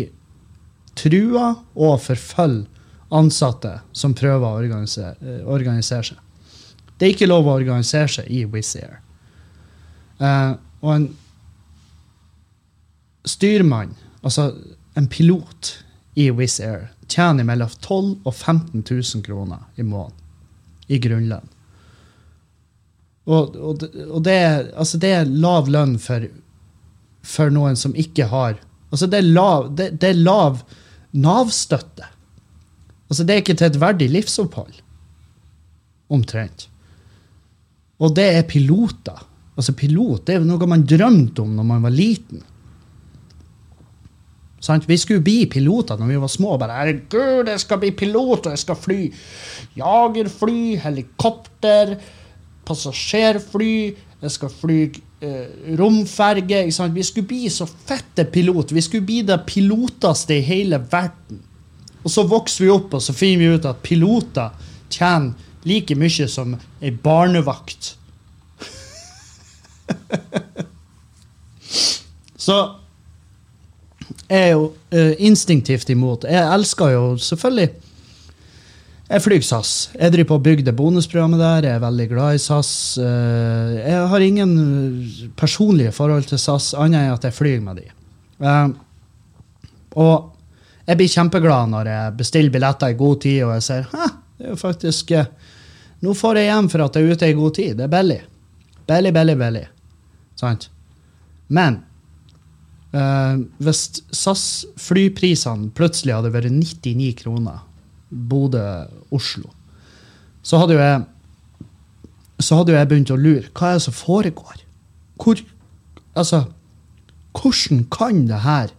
[0.99, 2.67] truer og forfølger
[3.15, 6.19] ansatte som prøver å organisere, organisere seg.
[7.01, 8.99] Det er ikke lov å organisere seg i Wizz Air.
[10.21, 10.53] Uh,
[10.85, 11.07] og en
[13.25, 14.51] styrmann, altså
[14.99, 15.71] en pilot
[16.21, 20.17] i Wizz Air, tjener mellom 12 og 15 000 kroner i måneden
[20.91, 21.49] i grunnlønn.
[23.31, 26.25] Og, og, og det, er- altså det er lav lønn for,
[27.23, 28.59] for noen som ikke har
[28.91, 30.65] Altså det er lav, det, det er lav
[31.15, 32.09] Nav-støtte.
[33.07, 34.81] Altså det er ikke til et verdig livsopphold.
[36.11, 36.65] Omtrent.
[38.01, 39.27] Og det er piloter.
[39.57, 42.45] Altså pilot det er noe man drømte om når man var liten.
[44.61, 44.87] Sant?
[44.89, 46.57] Vi skulle bli piloter når vi var små.
[46.61, 49.01] bare, Herregud, jeg skal bli pilot, og jeg skal fly
[49.77, 51.97] jagerfly, helikopter,
[52.69, 53.77] passasjerfly,
[54.21, 54.81] jeg skal fly
[55.25, 56.65] eh, romferge.
[56.93, 58.73] Vi skulle bli så fette pilot.
[58.77, 61.41] Vi skulle bli det piloteste i hele verden.
[62.05, 66.29] Og så vokser vi opp, og så finner vi ut at piloter tjener like mye
[66.29, 67.97] som ei barnevakt.
[72.41, 72.57] så
[74.31, 76.25] jeg er jo uh, instinktivt imot.
[76.31, 77.71] Jeg elsker jo selvfølgelig
[79.11, 79.71] Jeg flyr SAS.
[79.99, 81.65] Jeg driver på å bygge det bonusprogrammet der.
[81.67, 82.71] Jeg er veldig glad i SAS.
[82.95, 84.53] Uh, jeg har ingen
[85.37, 87.89] personlige forhold til SAS, annet enn at jeg flyr med de.
[88.39, 88.71] Uh,
[89.99, 90.31] og
[90.87, 94.07] jeg blir kjempeglad når jeg bestiller billetter i god tid, og jeg ser Hæ,
[94.41, 95.29] det er jo faktisk eh,
[96.01, 97.73] Nå får jeg igjen for at jeg er ute i god tid.
[97.77, 98.21] Det er billig.
[98.89, 99.67] Billig, billig, billig.
[100.41, 100.71] Sant?
[101.53, 101.83] Men
[102.97, 103.83] eh, hvis
[104.17, 107.61] SAS-flyprisene plutselig hadde vært 99 kroner,
[108.09, 109.53] Bodø-Oslo,
[110.41, 111.05] så hadde jo jeg
[112.41, 113.51] så hadde jeg begynt å lure.
[113.53, 114.65] Hva er det som foregår?
[115.21, 115.45] Hvor
[116.19, 116.41] Altså,
[117.39, 118.73] hvordan kan det her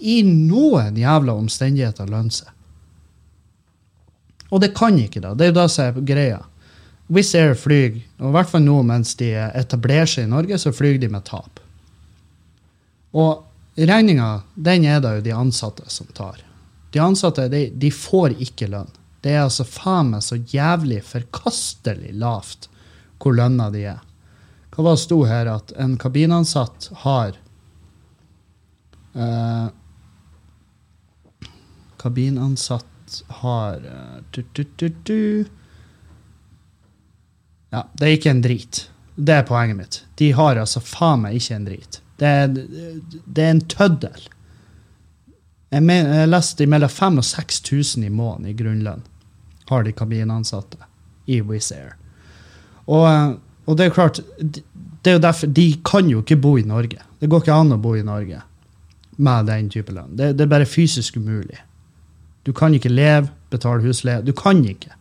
[0.00, 2.48] i noen jævla omstendigheter lønne seg?
[4.54, 5.34] Og det kan ikke det.
[5.34, 6.42] Det er jo det som er greia.
[7.12, 10.72] Wizz Air flyr, og i hvert fall nå mens de etablerer seg i Norge, så
[10.72, 11.58] flyr de med tap.
[13.14, 13.42] Og
[13.76, 16.40] regninga, den er det jo de ansatte som tar.
[16.94, 18.90] De ansatte de, de får ikke lønn.
[19.24, 22.68] Det er altså faen meg så jævlig forkastelig lavt
[23.20, 24.02] hvor lønna de er.
[24.74, 25.48] Hva var det sto her?
[25.50, 27.36] At en kabinansatt har
[29.14, 29.68] eh,
[32.04, 32.93] Kabinansatt
[33.42, 34.42] har eh, du,
[34.76, 35.44] du, du.
[37.74, 38.84] Ja, det er ikke en drit.
[39.16, 40.00] Det er poenget mitt.
[40.18, 42.00] De har altså faen meg ikke en drit.
[42.20, 44.28] Det er, det er en tøddel.
[45.74, 49.02] Jeg, men, jeg leste mellom 5000 og 6000 i måneden i grunnlønn
[49.70, 50.78] har de kabinansatte
[51.32, 51.94] i Wizz Air.
[52.84, 53.34] Og, eh,
[53.66, 54.62] og det er klart, de-
[55.04, 57.00] det er jo derfor, de kan jo ikke bo i Norge.
[57.20, 58.42] Det går ikke an å bo i Norge
[59.18, 60.14] med den type lønn.
[60.16, 61.58] Det, det er bare fysisk umulig.
[62.46, 64.22] Du kan ikke leve, betale husleie.
[64.22, 64.92] Du kan ikke.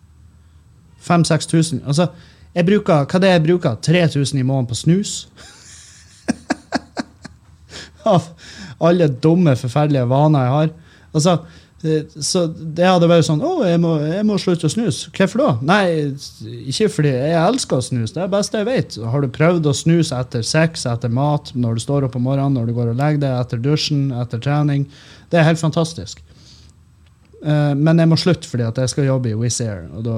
[1.03, 1.83] 5000-6000.
[1.87, 2.07] Altså,
[2.55, 3.75] jeg bruker, hva det er jeg bruker?
[3.81, 5.15] 3000 i måneden på snus?
[8.13, 8.29] Av
[8.83, 10.71] alle dumme, forferdelige vaner jeg har.
[11.13, 11.35] Altså,
[11.83, 15.11] eh, så det hadde vært sånn Å, jeg må, jeg må slutte å snuse.
[15.15, 15.49] Hvorfor da?
[15.67, 15.85] Nei,
[16.71, 18.13] ikke fordi jeg elsker å snuse.
[18.15, 18.99] Det er det beste jeg vet.
[19.13, 22.59] Har du prøvd å snuse etter sex, etter mat, når du står opp om morgenen,
[22.59, 24.87] når du går og legger deg, etter dusjen, etter trening?
[25.31, 26.21] Det er helt fantastisk.
[27.43, 30.17] Eh, Men jeg må slutte fordi at jeg skal jobbe i Wizz Air, og da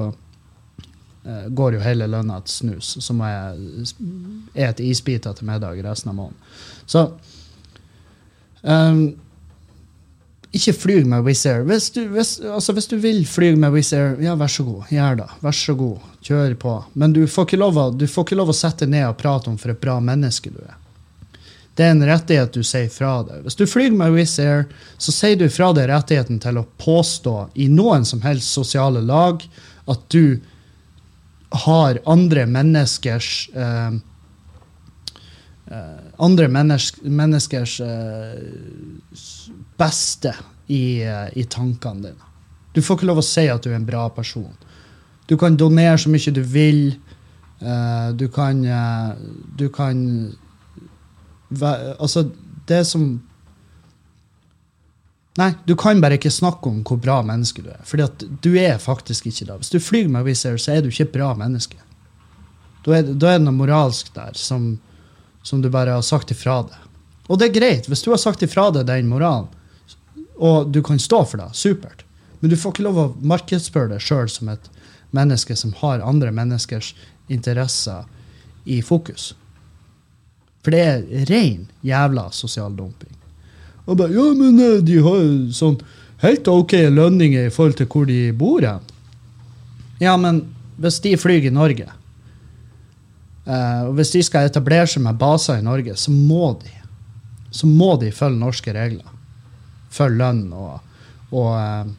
[1.26, 2.96] uh, går jo hele lønna til snus.
[3.02, 3.92] Så må jeg
[4.68, 6.58] ete isbiter til middag resten av måneden.
[6.86, 7.08] Så
[8.62, 9.08] um,
[10.54, 11.66] ikke fly med Wizz Air.
[11.66, 14.86] Hvis du, hvis, altså hvis du vil fly med Wizz Air, ja, vær så god.
[14.94, 15.28] Gjør det.
[15.42, 16.08] Vær så god.
[16.26, 16.78] Kjør på.
[16.94, 19.74] Men du får, å, du får ikke lov å sette ned og prate om for
[19.74, 20.78] et bra menneske du er.
[21.76, 23.42] Det er en rettighet du sier fra deg.
[23.44, 24.64] Hvis du flyr med Wizz Air,
[24.96, 29.44] så sier du fra deg rettigheten til å påstå i noen som helst sosiale lag
[29.86, 30.38] at du
[31.66, 33.98] har andre menneskers eh,
[35.70, 38.40] eh, Andre menneskers, menneskers eh,
[39.76, 40.32] beste
[40.72, 42.32] i, eh, i tankene dine.
[42.72, 44.48] Du får ikke lov å si at du er en bra person.
[45.28, 46.96] Du kan donere så mye du vil.
[48.14, 48.60] du kan
[49.56, 49.96] Du kan
[51.50, 52.28] Altså,
[52.66, 53.08] det som
[55.36, 57.82] Nei, du kan bare ikke snakke om hvor bra menneske du er.
[57.84, 59.58] Fordi at du er faktisk ikke det.
[59.60, 61.76] Hvis du flyr med Wizz Air, så er du ikke bra menneske.
[62.86, 64.78] Da er, da er det noe moralsk der som,
[65.44, 66.88] som du bare har sagt ifra deg.
[67.28, 67.90] Og det er greit.
[67.90, 69.50] Hvis du har sagt ifra deg den moralen,
[70.36, 72.06] og du kan stå for det, supert.
[72.40, 74.70] Men du får ikke lov å markedsføre deg sjøl som et
[75.16, 76.94] menneske som har andre menneskers
[77.32, 78.04] interesser
[78.64, 79.34] i fokus.
[80.66, 83.12] For det er ren jævla sosial dumping.
[83.86, 85.20] Og bare, ja, men eh, de har
[85.54, 85.76] sånn
[86.24, 88.82] helt ok lønninger i forhold til hvor de bor hen.
[90.02, 90.42] Ja, men
[90.82, 91.86] hvis de flyr i Norge,
[93.46, 96.74] eh, og hvis de skal etablere seg med baser i Norge, så må de
[97.54, 99.06] så må de følge norske regler.
[99.94, 100.82] Følge lønn og,
[101.30, 101.94] og eh,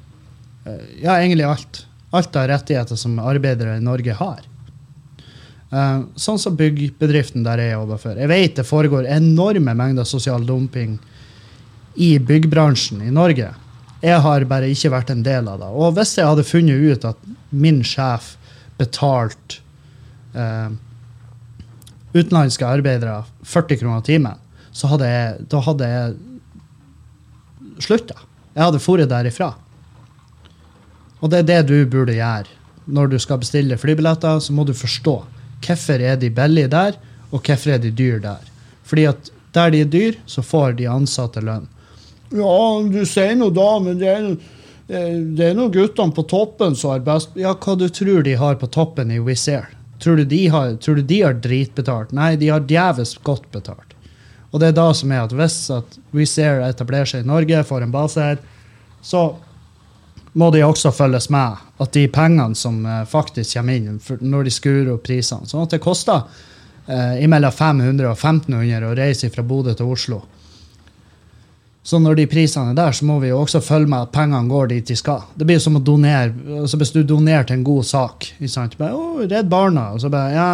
[0.99, 1.86] Ja, egentlig alt.
[2.12, 4.43] Alt av rettigheter som arbeidere i Norge har.
[5.67, 8.15] Eh, sånn som byggbedriften der jeg jobber for.
[8.15, 10.95] Jeg vet det foregår enorme mengder sosial dumping
[11.99, 13.51] i byggbransjen i Norge.
[13.99, 15.67] Jeg har bare ikke vært en del av det.
[15.67, 18.36] Og hvis jeg hadde funnet ut at min sjef
[18.80, 19.60] betalte
[20.38, 20.71] eh,
[22.15, 24.39] utenlandske arbeidere 40 kroner timen,
[24.71, 26.15] så hadde jeg, da hadde jeg
[27.84, 28.21] slutta.
[28.53, 29.51] Jeg hadde dratt derifra.
[31.17, 32.53] Og det er det du burde gjøre.
[32.88, 35.17] Når du skal bestille flybilletter, så må du forstå
[35.65, 37.00] hvorfor er de billige der,
[37.32, 38.54] og hvorfor er de dyre der.
[38.88, 41.67] Fordi at der de er dyre, så får de ansatte lønn.
[42.36, 44.26] Ja, du sier noe da, men det er,
[44.91, 48.36] eh, det er noen guttene på toppen som har best Ja, hva du tror de
[48.36, 49.70] har på toppen i Wizz Air?
[50.04, 52.12] Tror du de har, tror du de har dritbetalt?
[52.13, 53.96] Nei, de har djevelsk godt betalt.
[54.52, 57.63] Og det er da som er at hvis at Wizz Air etablerer seg i Norge,
[57.67, 58.38] får en base her,
[59.02, 59.24] så
[60.38, 61.58] må de også følges med.
[61.82, 65.50] At de pengene som eh, faktisk kommer inn når de skrur opp prisene.
[65.50, 66.23] Sånn at det koster
[66.86, 70.23] eh, imellom 500 og 1500 å reise fra Bodø til Oslo.
[71.88, 74.52] Så når de prisene er der, så må vi jo også følge med at pengene
[74.52, 75.21] går dit de skal.
[75.39, 76.34] Det blir som å donere.
[76.60, 78.76] altså Hvis du donerer til en god sak sant?
[78.78, 79.93] Bare, oh, Redd Barna.
[79.95, 80.50] Og så bare, ja,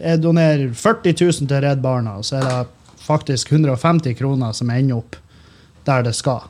[0.00, 4.74] jeg donerer 40 000 til Redd Barna, og så er det faktisk 150 kroner som
[4.74, 5.14] ender opp
[5.86, 6.42] der det skal.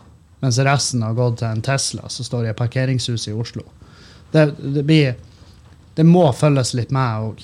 [0.44, 3.64] Mens resten har gått til en Tesla som står i et parkeringshus i Oslo.
[4.32, 5.14] Det, det blir
[5.96, 7.38] Det må følges litt med òg.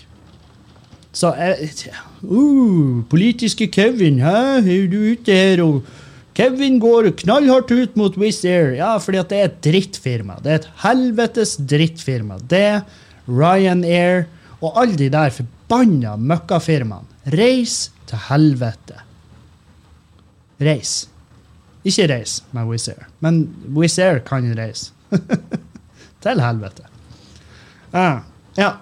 [1.12, 4.60] Så uh, Politiske Kevin, hæ?
[4.60, 5.86] Er du ute her og
[6.36, 8.72] Kevin går knallhardt ut mot Wizz Air.
[8.78, 10.38] Ja, fordi at det er et drittfirma.
[10.40, 12.38] Det er et helvetes drittfirma.
[12.48, 12.82] Det,
[13.28, 14.26] Ryanair
[14.62, 17.08] og alle de der forbanna møkkafirmaene.
[17.36, 19.02] Reis til helvete.
[20.62, 21.11] Reis.
[21.82, 24.92] Ikke reis med Wizz Air, men Wizz Air kan reise.
[26.22, 26.86] til helvete.
[27.92, 28.22] Uh,
[28.56, 28.72] ja.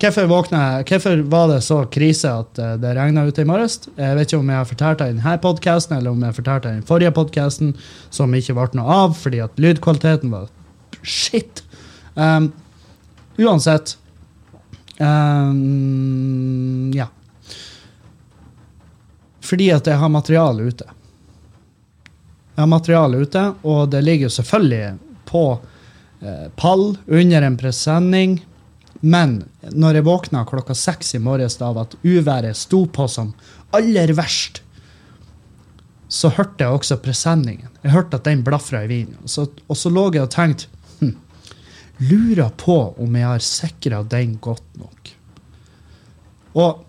[0.00, 0.82] Hvorfor, våkna?
[0.88, 3.82] Hvorfor var det så krise at eh, det regna ute i morges?
[3.98, 6.68] Jeg vet ikke om jeg har fortalt det i denne podkasten eller om jeg fortalte
[6.68, 7.74] det i den forrige podkasten,
[8.08, 10.48] som ikke ble noe av fordi at lydkvaliteten var
[11.04, 11.60] shit.
[12.16, 12.48] Um,
[13.36, 13.98] uansett
[15.00, 17.10] um, Ja.
[19.44, 20.88] Fordi at jeg har materiale ute.
[22.60, 25.44] Jeg har materiale ute, og det ligger selvfølgelig på
[26.20, 28.34] eh, pall under en presenning.
[29.00, 29.38] Men
[29.72, 33.32] når jeg våkna klokka seks i morges av at uværet sto på som
[33.72, 34.60] aller verst,
[36.12, 37.72] så hørte jeg også presenningen.
[37.80, 39.24] Jeg hørte at den blafra i vinden.
[39.24, 40.68] Så, og så lå jeg og tenkte
[41.00, 41.16] hm,
[42.12, 45.14] Lurer på om jeg har sikra den godt nok.
[46.60, 46.84] Og,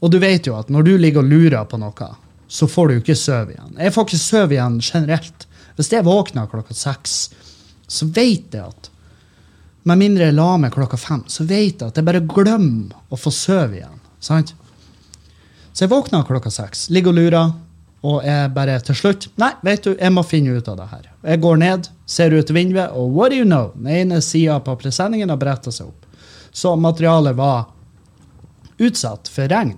[0.00, 2.14] og du vet jo at når du ligger og lurer på noe,
[2.48, 3.74] så får du ikke sove igjen.
[3.78, 5.46] Jeg får ikke sove igjen generelt.
[5.76, 7.16] Hvis jeg våkner klokka seks,
[7.86, 8.90] så vet jeg at
[9.86, 13.18] med mindre jeg la meg klokka fem, så vet jeg at jeg bare glemmer å
[13.18, 14.00] få sove igjen.
[14.18, 14.54] sant?
[15.72, 17.52] Så jeg våkner klokka seks, ligger og lurer,
[18.06, 21.06] og jeg bare til slutt Nei, vet du, jeg må finne ut av det her.
[21.26, 23.72] Jeg går ned, ser ut vinduet, og what do you know?
[23.74, 26.06] Den ene sida på presenningen har bretta seg opp.
[26.52, 27.66] Så materialet var
[28.78, 29.76] utsatt for regn.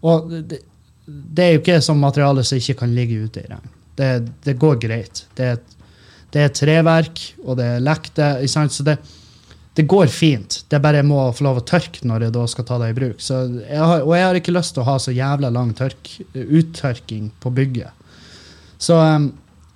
[0.00, 0.62] Og det,
[1.10, 3.76] det er jo ikke sånn materiale som ikke kan ligge ute i regn.
[3.98, 4.10] Det,
[4.46, 5.24] det går greit.
[5.36, 5.58] Det er,
[6.32, 8.30] det er treverk, og det er lekte.
[8.48, 8.96] Så det,
[9.76, 10.60] det går fint.
[10.70, 13.20] Det bare må få lov å tørke når jeg da skal ta det i bruk.
[13.20, 17.30] Jeg har, og jeg har ikke lyst til å ha så jævla lang tørk, uttørking
[17.42, 17.96] på bygget.
[18.80, 19.30] Så, um,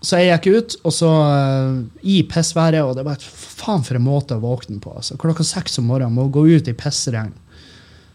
[0.04, 1.76] så jeg gikk ut, og så eh,
[2.08, 4.92] i pissværet, og det var et faen for en måte å våkne på.
[4.96, 7.32] Altså, klokka seks om morgenen må gå ut i pissregn.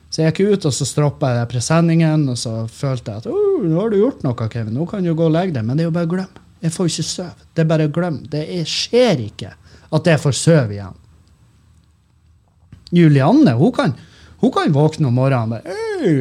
[0.10, 3.62] Så jeg gikk ut, og så stroppa jeg presenningen, og så følte jeg at oh,
[3.62, 4.74] nå har du gjort noe, Kevin.
[4.74, 5.68] Nå kan du gå og legge deg.
[5.68, 6.45] Men det er jo bare å glemme.
[6.64, 7.47] Jeg får ikke sove.
[7.53, 8.26] Det er bare å glemme.
[8.32, 9.53] Det er, skjer ikke
[9.95, 10.97] at jeg får sove igjen.
[12.95, 13.93] Julianne hun kan,
[14.41, 15.60] hun kan våkne om morgenen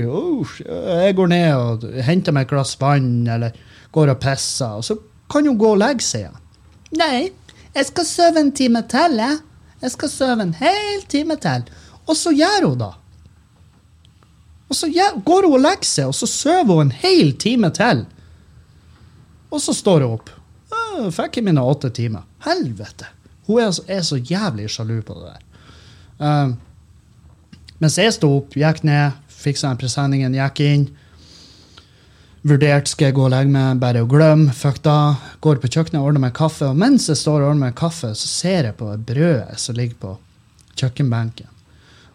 [0.05, 3.57] og oh, Jeg går ned og henter meg et glass vann, eller
[3.97, 4.76] går og pisser.
[4.76, 4.99] Og så
[5.32, 6.41] kan hun gå og legge seg igjen.
[6.99, 7.28] Nei,
[7.72, 9.41] jeg skal sove en time til, jeg.
[9.80, 11.68] Jeg skal sove en hel time til.
[12.05, 12.95] Og så gjør hun det.
[14.69, 14.89] Og så
[15.25, 18.05] går hun og legger seg, og så sover hun en hel time til.
[19.49, 20.33] Og så står hun opp.
[20.69, 22.27] Jeg fikk jeg mine åtte timer.
[22.45, 23.09] Helvete!
[23.49, 25.45] Hun er er så jævlig sjalu på det der.
[26.21, 26.57] Uh,
[27.81, 30.89] mens jeg sto opp, gikk ned, fiksa presenningen, gikk inn.
[32.49, 34.53] Vurderte skal jeg gå og legge meg, bare å glemme.
[34.53, 35.16] Fuck da.
[35.41, 36.69] Går på kjøkkenet og ordner meg kaffe.
[36.69, 39.97] Og mens jeg står og ordner meg kaffe, så ser jeg på brødet som ligger
[40.03, 40.16] på
[40.79, 41.49] kjøkkenbenken.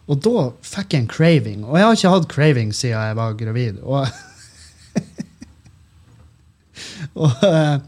[0.04, 1.64] Og da fikk jeg en craving.
[1.64, 3.78] Og jeg har ikke hatt craving siden jeg var gravid.
[3.82, 4.08] Og,
[7.24, 7.78] og uh,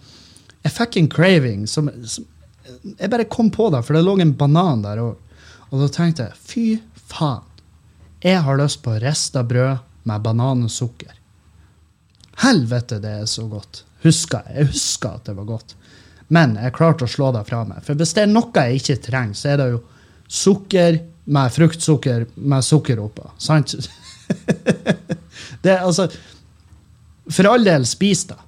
[0.64, 2.24] jeg fikk en craving som, som,
[2.96, 5.42] Jeg bare kom på det, for det lå en banan der òg.
[5.70, 6.66] Og da tenkte jeg fy
[7.10, 7.44] faen.
[8.24, 11.12] Jeg har lyst på rista brød med banan og sukker.
[12.42, 13.82] Helvete, det er så godt.
[14.04, 14.56] Husker jeg.
[14.56, 15.74] Jeg husker at det var godt.
[16.32, 17.82] Men jeg klarte å slå det fra meg.
[17.86, 19.82] For hvis det er noe jeg ikke trenger, så er det jo
[20.26, 23.30] sukker med fruktsukker med sukker oppå.
[23.38, 23.74] Sant?
[25.62, 26.08] det altså
[27.30, 28.38] For all del, spis det.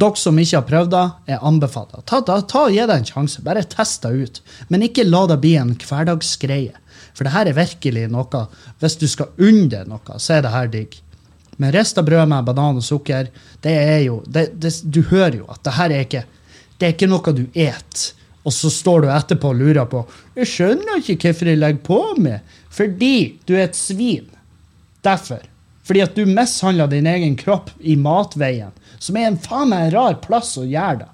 [0.00, 3.42] Dere som ikke har prøvd det, er anbefalt Ta, ta, ta Gi det en sjanse.
[3.42, 4.42] Bare test det ut.
[4.68, 6.76] Men ikke la det bli en hverdagsgreie.
[7.16, 8.44] For det her er virkelig noe
[8.80, 11.00] Hvis du skal unne noe, så er det her digg.
[11.60, 15.48] Men rista brød med banan og sukker, det er jo det, det, Du hører jo
[15.52, 16.24] at det her er ikke
[16.80, 18.04] det er ikke noe du et
[18.42, 20.02] og så står du etterpå og lurer på
[20.38, 22.40] Jeg skjønner ikke hvorfor jeg legger på med.
[22.72, 23.14] Fordi
[23.44, 24.28] du er et svin.
[25.04, 25.42] Derfor.
[25.84, 30.20] Fordi at du mishandler din egen kropp i matveien, som er en faen meg rar
[30.24, 31.10] plass å gjøre det.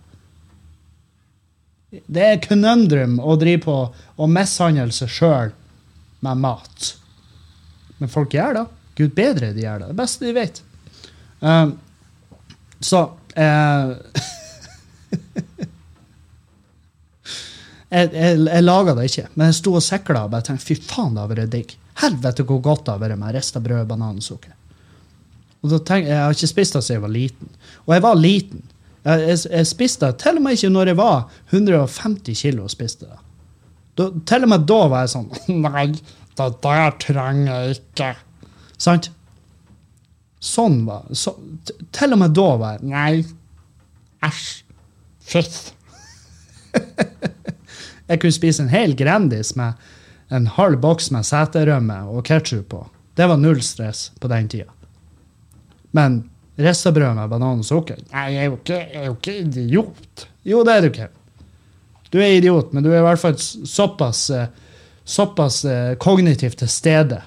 [2.12, 5.52] Det er conundrum å drive på og mishandle seg sjøl
[6.26, 6.92] med mat.
[7.98, 8.64] Men folk gjør det.
[8.98, 9.90] Gud bedre de gjør det.
[9.92, 10.62] Det beste de vet.
[11.40, 11.76] Um,
[12.80, 13.02] så
[13.38, 13.92] uh,
[17.96, 21.14] Jeg, jeg, laga det ikke, men jeg sto og sikla og bare tenkte fy faen,
[21.16, 21.74] det har vært digg.
[22.02, 24.52] Helvete hvor godt det har vært med rista brød, banan og sukker.
[25.62, 27.48] Og da tenk, Jeg har ikke spist det siden jeg var liten.
[27.86, 28.62] Og jeg var liten.
[29.06, 31.24] Jeg, jeg, jeg spiste det til og med ikke når jeg var
[31.54, 32.66] 150 kilo.
[32.66, 33.18] og spiste det.
[33.96, 35.30] Da, til og med da var jeg sånn
[35.64, 35.86] Nei,
[36.36, 38.10] det der trenger jeg ikke.
[38.76, 39.08] Sant?
[40.46, 41.32] Sånn var så,
[41.96, 43.24] Til og med da var jeg Nei,
[44.28, 44.50] æsj.
[45.26, 45.56] Fiff.
[48.06, 49.74] Jeg kunne spise en hel Grandis med
[50.28, 52.80] en halv boks med seterømme og ketsjup på.
[53.16, 54.70] Det var null stress på den tida.
[55.96, 56.24] Men
[56.56, 60.26] ristabrød med banan og sukker Nei, jeg er, jo ikke, jeg er jo ikke idiot.
[60.46, 61.08] Jo, det er du ikke.
[62.10, 64.50] Du er idiot, men du er i hvert fall såpass, eh,
[65.04, 67.22] såpass eh, kognitivt til stede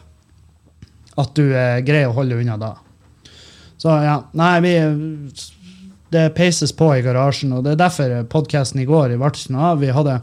[1.20, 2.74] at du eh, greier å holde unna da.
[3.80, 4.74] Så ja, nei, vi
[6.10, 9.78] Det peises på i garasjen, og det er derfor podkasten i går ble sånn av.
[9.78, 10.16] Vi hadde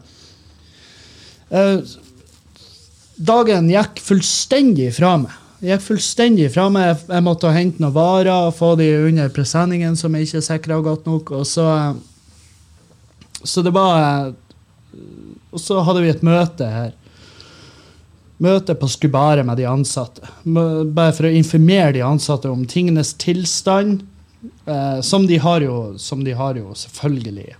[3.16, 5.34] dagen gikk fullstendig fra meg.
[5.60, 7.04] Jeg gikk fullstendig fra meg.
[7.08, 11.08] Jeg, måtte hente noen varer og få de under presenningen som jeg ikke sikra godt
[11.08, 11.32] nok.
[11.38, 11.68] Og så,
[13.42, 14.34] så det var
[15.54, 16.92] Og så hadde vi et møte her.
[18.42, 20.20] Møte på Skubare med de ansatte.
[20.44, 24.02] Bare for å informere de ansatte om tingenes tilstand.
[24.66, 27.56] Eh, som, de har jo, de har jo selvfølgelig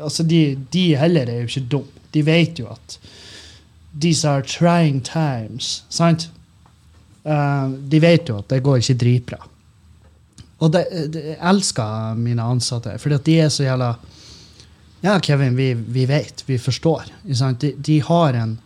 [0.00, 1.96] Altså, de, de heller er jo ikke dumme.
[2.16, 2.96] De vet jo at
[4.00, 5.84] these are trying times.
[5.88, 6.30] Sant?
[7.26, 9.40] Uh, de vet jo at det går ikke dritbra.
[10.56, 13.96] Og det, det, jeg elsker mine ansatte, fordi de er så jævla
[15.04, 16.40] Ja, Kevin, vi, vi vet.
[16.46, 17.10] Vi forstår.
[17.60, 18.56] De, de, har en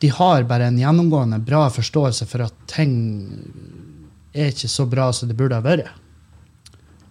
[0.00, 2.94] De har bare en gjennomgående bra forståelse for at ting
[4.32, 5.90] er ikke så bra som det burde ha vært.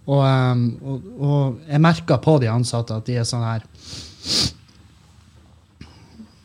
[0.07, 3.67] Og, um, og, og jeg merker på de ansatte at de er sånn her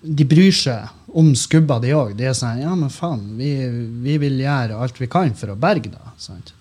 [0.07, 2.15] de bryr seg om skubba, de òg.
[2.19, 3.51] De er sånn Ja, men faen, vi,
[4.05, 6.03] vi, vil gjøre alt vi kan for å berge det.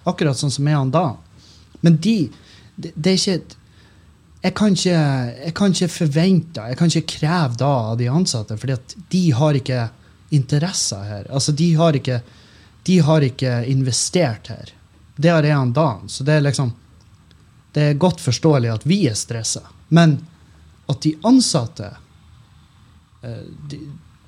[0.08, 1.10] Akkurat sånn som er han da.
[1.86, 2.18] Men de
[2.76, 3.62] det, det, er ikke
[4.46, 5.02] jeg kan ikke,
[5.48, 8.74] jeg kan ikke forvente, jeg kan ikke kreve da av de ansatte, for
[9.14, 9.86] de har ikke
[10.36, 11.30] interesser her.
[11.32, 12.20] Altså, de har ikke,
[12.86, 14.74] de har ikke investert her.
[15.16, 16.10] Det har jeg og Dan.
[16.12, 16.74] Så det er liksom
[17.76, 19.66] det er godt forståelig at vi er stressa.
[19.92, 20.20] Men
[20.88, 21.90] at de ansatte
[23.72, 23.80] de,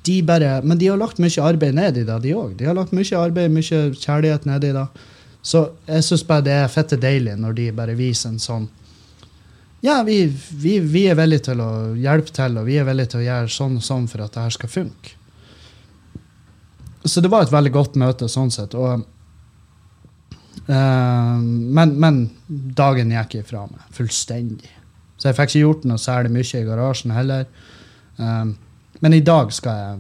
[0.08, 2.56] de bare, Men de har lagt mye arbeid ned i det, de òg.
[2.58, 4.88] De har lagt mye arbeid, mye kjærlighet ned i det.
[5.48, 8.66] Så jeg syns bare det er fette deilig når de bare viser en sånn
[9.86, 13.22] Ja, vi, vi, vi, er villige til å hjelpe til, og vi er villige til
[13.22, 15.14] å gjøre sånn og sånn for at det her skal funke.
[17.06, 18.74] Så det var et veldig godt møte sånn sett.
[18.76, 19.06] Og,
[20.66, 22.20] uh, men, men,
[22.50, 24.74] dagen gikk ifra meg fullstendig.
[25.16, 27.46] Så jeg fikk ikke gjort noe særlig mye i garasjen heller.
[28.18, 28.58] Um,
[29.00, 30.00] men i dag, jeg,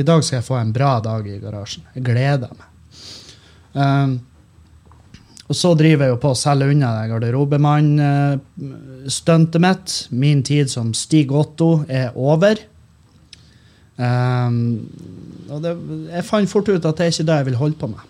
[0.00, 1.82] i dag skal jeg få en bra dag i garasjen.
[1.94, 2.66] Jeg gleder meg.
[3.78, 4.20] Um,
[5.48, 10.08] og så driver jeg jo på å selge unna det garderobemann-stuntet mitt.
[10.12, 12.56] Min tid som Stig Otto er over.
[13.96, 14.88] Um,
[15.48, 15.72] og det,
[16.12, 18.02] jeg fant fort ut at det er ikke det jeg vil holde på med.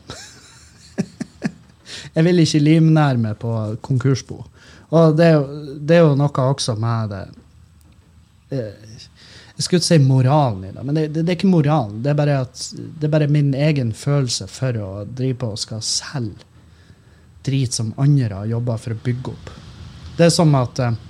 [2.16, 3.51] jeg vil ikke livnære meg på
[3.86, 4.36] konkursbo.
[4.89, 5.28] Og det
[5.89, 7.24] det er, jo, noe også med det
[8.57, 8.88] eh,
[9.59, 11.96] Jeg skulle ikke si moralen i det, men det, det, det er ikke moralen.
[12.04, 15.59] Det er, bare at, det er bare min egen følelse for å drive på og
[15.59, 16.46] skal selge
[17.48, 19.50] drit som andre har jobba for å bygge opp.
[20.18, 21.04] Det er som at eh,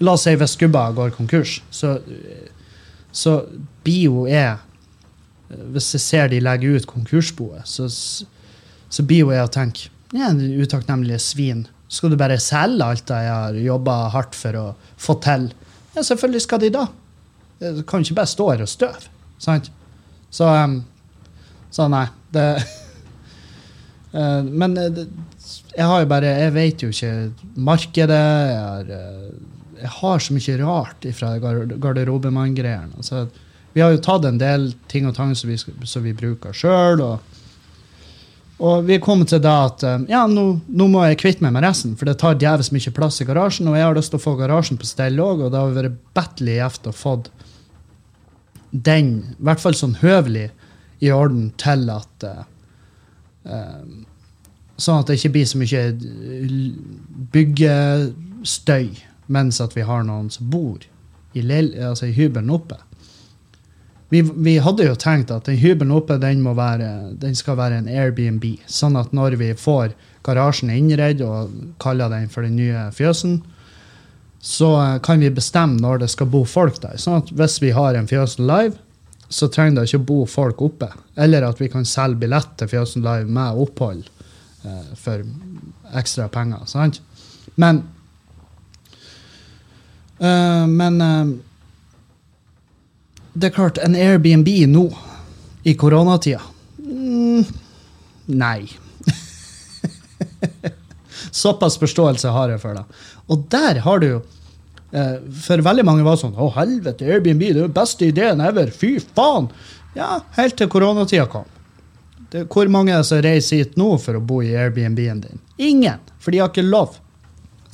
[0.00, 1.98] La oss si hvis Gubba går konkurs, så,
[3.12, 3.34] så
[3.84, 4.62] bio er
[5.74, 11.18] Hvis jeg ser de legger ut konkursboet, så, så bio er å tenke ja, utakknemlige
[11.22, 11.64] svin.
[11.90, 14.64] Skal du bare selge alt jeg har jobba hardt for å
[14.94, 15.50] få til?
[15.94, 16.86] Ja, selvfølgelig skal de da.
[17.60, 19.10] Du kan ikke bare stå her og støve.
[19.40, 19.70] Sant?
[20.30, 20.80] Så, um,
[21.70, 22.06] så nei.
[22.34, 22.46] Det
[24.10, 25.04] Uh, men uh,
[25.76, 28.16] jeg har jo bare Jeg vet jo ikke markedet.
[28.50, 29.28] Jeg har, uh,
[29.78, 32.96] jeg har så mye rart fra garderobemann-greiene.
[32.96, 33.28] Altså,
[33.72, 37.04] vi har jo tatt en del ting og tang som vi, som vi bruker sjøl.
[37.06, 37.38] Og,
[38.60, 41.64] og, vi er kommet til det at ja, nå, nå, må jeg kvitte meg med
[41.64, 43.70] resten, for det tar djevelsk mye plass i garasjen.
[43.70, 45.96] Og jeg har lyst til å få garasjen på stell òg, og det har vært
[46.16, 47.14] battle gjevt å få
[48.70, 50.50] den, i hvert fall sånn høvelig,
[51.00, 52.42] i orden til at uh,
[54.76, 55.84] sånn at det ikke blir så mye
[57.32, 58.90] byggestøy
[59.30, 60.84] mens at vi har noen som bor
[61.32, 62.76] i, altså i hybelen oppe.
[64.10, 67.88] Vi, vi, hadde jo tenkt at den hybelen oppe den, være, den, skal være en
[67.90, 68.44] Airbnb.
[68.66, 69.94] Sånn at når vi får
[70.26, 71.52] garasjen innredd og
[71.82, 73.38] kaller den for den nye fjøsen,
[74.40, 76.96] så kan vi bestemme når det skal bo folk der.
[76.98, 78.78] Sånn at hvis vi har en Fjøsen live,
[79.30, 80.88] så trenger det ikke bo folk oppe.
[81.14, 84.02] Eller at vi kan selge billett til Fjøsen Live med opphold
[84.66, 85.22] eh, for
[86.00, 86.64] ekstra penger.
[86.66, 86.98] sant?
[87.54, 87.84] Men
[90.18, 91.36] øh, Men uh,
[93.40, 94.86] det er klart, en Airbnb nå,
[95.62, 96.40] i koronatida
[96.78, 97.44] mm,
[98.30, 98.68] Nei.
[101.42, 102.84] Såpass forståelse har jeg for det.
[103.30, 104.20] Og der har du jo
[104.92, 108.72] Eh, for veldig mange var sånn Å, helvete, Airbnb det er den beste ideen ever.
[108.74, 109.48] Fy faen!
[109.94, 111.46] Ja, helt til koronatida kom.
[112.30, 115.42] Det, hvor mange er det som reiser hit nå for å bo i Airbnb-en din?
[115.58, 116.02] Ingen!
[116.22, 116.98] For de har ikke lov.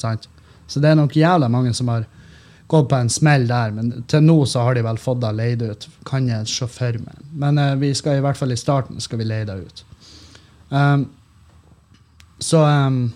[0.01, 0.29] Sant?
[0.67, 2.07] Så det er nok jævla mange som har
[2.67, 5.63] gått på en smell der, men til nå så har de vel fått det leid
[5.63, 5.87] ut.
[6.09, 7.21] Kan jeg se for meg.
[7.33, 9.85] Men uh, vi skal i hvert fall i starten skal vi leie det ut.
[10.71, 11.07] Um,
[12.43, 13.07] så um,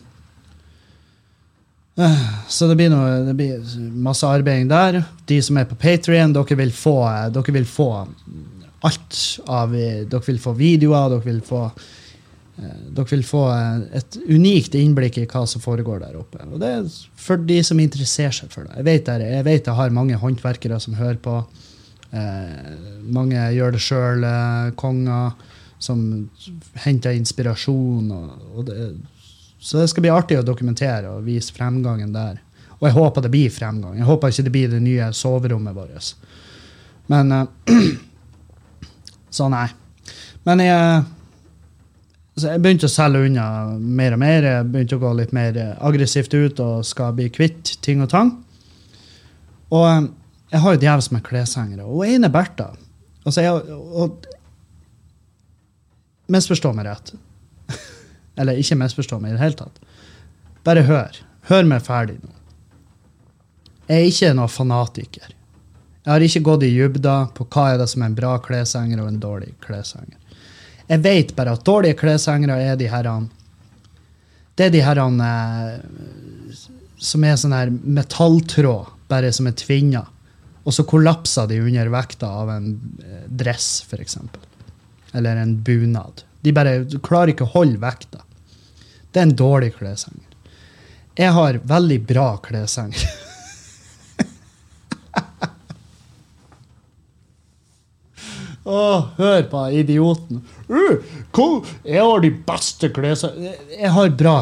[2.49, 3.65] så det blir, noe, det blir
[4.01, 5.03] masse arbeiding der.
[5.29, 7.89] De som er på Patrion, dere dere vil få
[8.81, 9.19] alt
[9.51, 11.67] av Dere vil få videoer, dere vil få
[12.61, 13.43] dere vil få
[13.97, 16.43] et unikt innblikk i hva som foregår der oppe.
[16.45, 18.77] Og det er for de som interesserer seg for det.
[18.81, 21.39] Jeg vet, det, jeg, vet jeg har mange håndverkere som hører på.
[22.11, 22.75] Eh,
[23.17, 26.05] mange gjør det sjøl-konger eh, som
[26.85, 28.11] henter inspirasjon.
[28.13, 28.91] Og, og det,
[29.61, 32.43] så det skal bli artig å dokumentere og vise fremgangen der.
[32.81, 33.97] Og jeg håper det blir fremgang.
[34.01, 36.13] Jeg håper ikke det blir det nye soverommet vårt.
[37.13, 37.73] Men eh,
[39.31, 39.69] Så nei.
[40.43, 41.03] Men jeg,
[42.49, 43.45] jeg begynte å selge unna
[43.77, 44.47] mer og mer.
[44.47, 48.33] Jeg begynte å gå litt mer aggressivt ut og skal bli kvitt ting og tang.
[49.71, 50.09] Og uh,
[50.51, 51.87] jeg har jo djevelsk med kleshengere.
[51.87, 52.73] Og ene Bertha
[53.25, 54.29] altså jeg, og,
[56.31, 57.13] Misforstå meg rett.
[58.39, 59.81] Eller ikke misforstå meg i det hele tatt.
[60.67, 61.17] Bare hør.
[61.51, 62.31] Hør meg ferdig nå.
[63.91, 65.33] Jeg er ikke noen fanatiker.
[66.05, 69.03] Jeg har ikke gått i dybda på hva er det som er en bra kleshenger
[69.03, 70.15] og en dårlig kleshenger.
[70.91, 73.31] Jeg vet bare at dårlige kleshengere er de herrene
[74.59, 75.29] Det er de herrene
[75.71, 76.57] eh,
[77.01, 80.03] som er sånn her metalltråd, bare som er tvinna.
[80.69, 84.19] Og så kollapser de under vekta av en eh, dress, f.eks.
[85.17, 86.21] Eller en bunad.
[86.45, 88.21] De bare klarer ikke å holde vekta.
[89.11, 90.27] Det er en dårlig kleshenger.
[91.17, 93.09] Jeg har veldig bra kleshenger.
[98.65, 98.81] Å,
[99.17, 100.43] hør på idioten.
[100.69, 100.99] Uh,
[101.33, 101.63] cool.
[101.85, 103.55] Jeg har de beste kleshengere.
[103.73, 104.35] Jeg har bra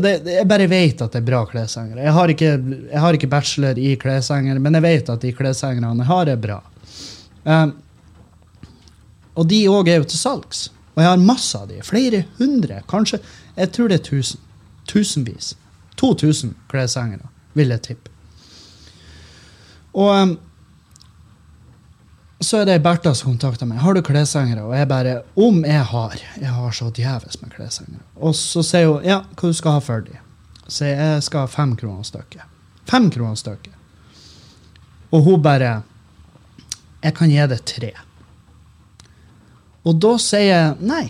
[0.00, 2.04] det- Jeg bare vet at det er bra klessangere.
[2.04, 5.96] Jeg, har ikke- jeg har ikke bachelor i klessanger, men jeg vet at de klessangerne
[5.96, 6.60] jeg har, er bra.
[7.44, 7.74] Um,
[9.34, 10.68] og de òg er jo til salgs.
[10.94, 11.80] Og jeg har masse av de.
[11.82, 12.82] Flere hundre.
[12.86, 13.20] Kanskje
[13.56, 14.38] Jeg tror det er tusen.
[14.86, 15.54] Tusenvis.
[15.96, 18.10] 2000 klessangere, vil jeg tippe.
[19.94, 20.38] Og um,
[22.40, 23.82] så er det Bertha som kontakter meg.
[23.84, 24.62] Har du kleshengere?
[24.64, 26.16] Og jeg bare Om jeg har.
[26.40, 28.00] Jeg har så djevelsk med kleshengere.
[28.16, 30.22] Og så sier hun ja, hva du skal ha for dem?
[30.66, 32.46] Så jeg, skal ha fem kroner stykket.
[32.88, 33.76] Fem kroner stykket.
[35.12, 35.82] Og hun bare
[37.02, 37.92] Jeg kan gi deg tre.
[39.88, 41.04] Og da sier jeg nei.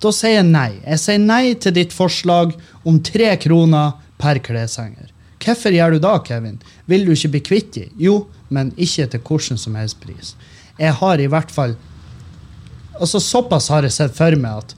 [0.00, 0.70] Da sier jeg nei.
[0.84, 2.54] Jeg sier nei til ditt forslag
[2.84, 5.12] om tre kroner per kleshenger.
[5.44, 6.56] Hvorfor gjør du da, Kevin?
[6.88, 7.92] Vil du ikke bli kvitt dem?
[8.00, 8.22] Jo,
[8.54, 10.32] men ikke til hvordan som helst pris.
[10.78, 11.76] Jeg har i hvert fall
[12.94, 14.74] Altså Såpass har jeg sett for meg at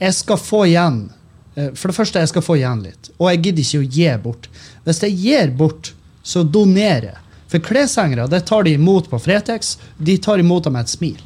[0.00, 1.02] jeg skal få igjen
[1.52, 3.10] eh, For det første, jeg skal få igjen litt.
[3.18, 4.48] Og jeg gidder ikke å gi bort.
[4.86, 5.90] Hvis jeg gir bort,
[6.24, 7.24] så donerer jeg.
[7.48, 9.76] For kleshengere det tar de imot på Fretex.
[9.96, 11.20] De tar imot dem med et smil.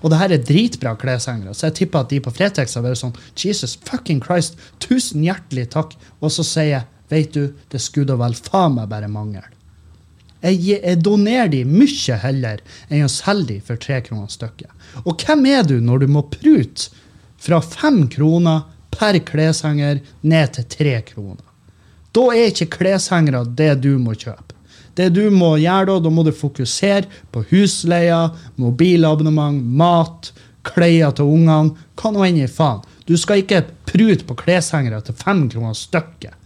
[0.00, 3.02] Og det her er dritbra kleshengere, så jeg tipper at de på Fretex har vært
[3.02, 5.92] sånn Jesus fucking Christ, tusen hjertelig takk.
[6.24, 9.44] Og så sier jeg, vet du, det skulle da vel faen meg bare mangle.
[10.40, 14.70] Jeg, jeg donerer de mye heller enn å selge de for tre kroner stykket.
[15.04, 16.88] Og hvem er du når du må prute
[17.40, 18.64] fra fem kroner
[18.94, 21.44] per kleshenger ned til tre kroner?
[22.16, 24.56] Da er ikke kleshengere det du må kjøpe.
[24.98, 28.24] Det du må gjøre da, da må du fokusere på husleia,
[28.60, 30.32] mobilabonnement, mat,
[30.66, 32.82] klær til ungene, hva nå enn i faen.
[33.06, 36.36] Du skal ikke prute på kleshengere til fem kroner stykket.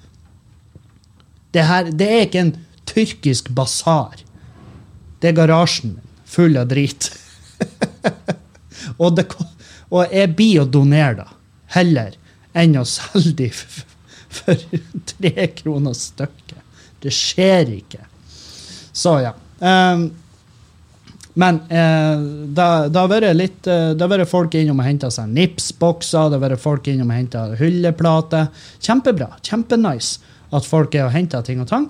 [1.54, 2.54] Det, her, det er ikke en
[2.90, 4.22] tyrkisk basar.
[5.20, 7.10] Det er garasjen min, full av drit.
[9.02, 9.28] og, det,
[9.90, 11.28] og jeg blir å donere da,
[11.76, 12.16] heller
[12.54, 13.86] enn å selge de for,
[14.40, 14.66] for
[15.14, 16.60] tre kroner stykket.
[17.04, 18.04] Det skjer ikke.
[18.94, 19.34] Så ja.
[19.60, 20.08] Um,
[21.34, 22.20] men eh,
[22.54, 26.28] det det har vært litt eh, Det har vært folk innom og henta seg nipsbokser,
[26.30, 28.52] det har vært folk innom og henta hylleplater.
[28.78, 29.32] Kjempebra.
[29.42, 30.22] Kjempenice
[30.54, 31.88] at folk er og henter ting og tang.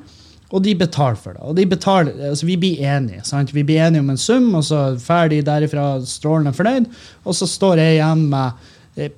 [0.52, 1.42] Og de betaler for det.
[1.42, 3.24] Og de betaler, altså Vi blir enige.
[3.24, 3.54] sant?
[3.54, 6.86] Vi blir enige om en sum, og så er ferdig derifra strålende fornøyd.
[7.24, 8.52] Og så står jeg igjen med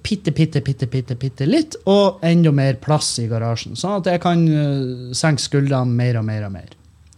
[0.03, 3.77] pitte, bitte, bitte, bitte, bitte, litt, og enda mer plass i garasjen.
[3.77, 6.71] Sånn at jeg kan eh, senke skuldrene mer og mer og mer.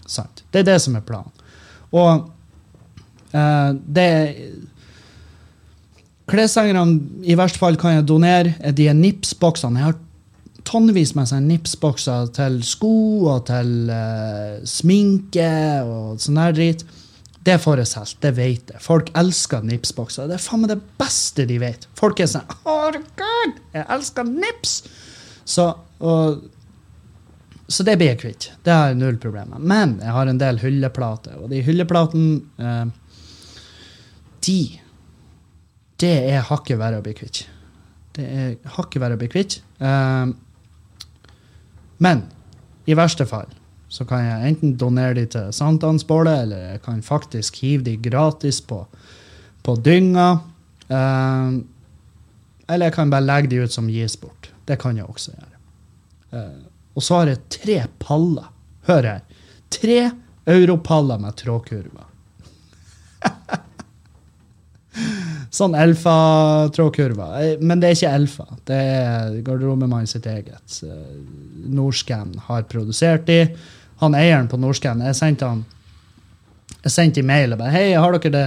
[0.07, 0.43] Sant?
[0.51, 1.31] Det er det som er planen.
[1.93, 2.27] Og
[3.35, 4.09] uh, det
[6.29, 8.55] Kleshengerne i verste fall kan jeg donere.
[8.61, 9.79] eh, De er Nips-boksene.
[9.79, 9.95] Jeg har
[10.69, 12.95] tonnevis med sånne nipsbokser til sko
[13.33, 15.51] og til uh, sminke
[15.85, 16.85] og sånn der drit.
[17.49, 18.83] Det får jeg solgt, det vet jeg.
[18.85, 20.29] Folk elsker nipsbokser.
[20.29, 21.87] Det er faen meg det beste de vet.
[21.97, 24.83] Folk er sånn Herregud, jeg elsker Nips!
[25.49, 25.65] Så,
[27.69, 28.49] så det blir jeg kvitt.
[28.67, 29.69] Det har jeg null problemer med.
[29.71, 32.91] Men jeg har en del hylleplater, og de hylleplatene uh,
[34.45, 34.61] De
[35.99, 37.47] Det er hakket verre å bli kvitt.
[38.19, 39.61] Det er hakket verre å bli kvitt.
[39.79, 40.29] Eh,
[41.99, 42.25] men
[42.89, 43.51] i verste fall
[43.89, 48.61] så kan jeg enten donere de til sankthansbålet, eller jeg kan faktisk hive de gratis
[48.61, 48.83] på,
[49.65, 50.29] på dynga.
[50.93, 51.55] Eh,
[52.69, 54.51] eller jeg kan bare legge de ut som gis bort.
[54.69, 55.55] Det kan jeg også gjøre.
[56.29, 58.51] Uh, og så har jeg tre paller.
[58.89, 59.23] Hør her.
[59.73, 60.11] Tre
[60.49, 62.05] europaller med trådkurver.
[65.59, 67.33] Sånn Elfa-trådkurver.
[67.43, 68.47] Eh, Men det er ikke Elfa.
[68.69, 70.79] Det er garderobemann sitt eget.
[70.87, 71.19] Eh,
[71.75, 73.41] Norscan har produsert de.
[74.01, 75.65] Han eieren på Norscan, jeg sendte han
[76.85, 78.43] jeg sendte mail og bare Hei, har dere det,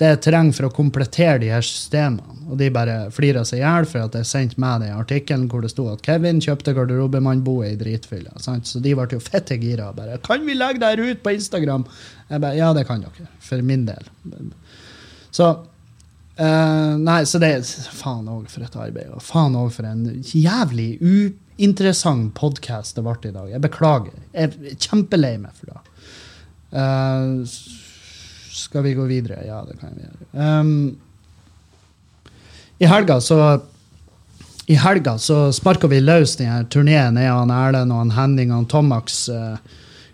[0.00, 2.34] det jeg trenger for å komplettere de her systemene?
[2.50, 5.62] Og de bare flira seg i hjel for at jeg sendte med den artikkelen hvor
[5.62, 8.32] det sto at Kevin kjøpte garderobemannboet i dritfylla.
[8.42, 9.92] Så de ble jo fette gira.
[9.94, 11.84] bare, Kan vi legge det her ut på Instagram?
[12.28, 13.28] Jeg bare, Ja, det kan dere.
[13.38, 14.10] For min del.
[15.30, 15.52] Så
[16.40, 17.52] eh, Nei, så det
[17.96, 19.10] Faen òg for et arbeid.
[19.14, 23.50] Og faen òg for en jævlig uinteressant podkast det ble i dag.
[23.52, 24.16] Jeg beklager.
[24.32, 25.80] Jeg er kjempelei meg for det.
[26.70, 27.42] Uh,
[28.54, 29.40] skal vi gå videre?
[29.46, 30.28] Ja, det kan vi gjøre.
[30.38, 30.96] Um,
[32.78, 33.40] I helga så
[34.70, 39.24] i helga så sparka vi løs den turneen jeg og Erlend og Henning og Tomax
[39.34, 39.56] uh,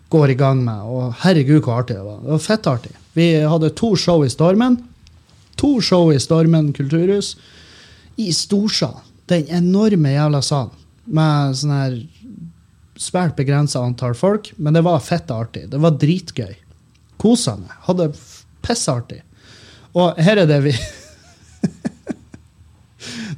[0.08, 0.84] går i gang med.
[0.88, 2.22] Og herregud, hvor artig det var.
[2.22, 2.94] Det var fettartig.
[3.16, 4.78] Vi hadde to show i Stormen.
[5.56, 7.36] To show i Stormen kulturhus.
[8.16, 9.00] I storsal.
[9.26, 10.70] Den enorme jævla salen.
[11.06, 11.92] med sånn her
[12.98, 15.68] svært begrensa antall folk, men det var fett artig.
[15.70, 16.56] Det var dritgøy.
[17.20, 17.70] Kosa meg.
[17.86, 18.08] Hadde
[18.66, 19.20] pissartig.
[19.96, 20.74] Og her er det vi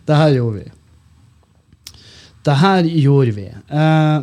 [0.08, 0.70] Det her gjorde vi.
[2.48, 3.46] Det her gjorde vi.
[3.52, 4.20] Eh,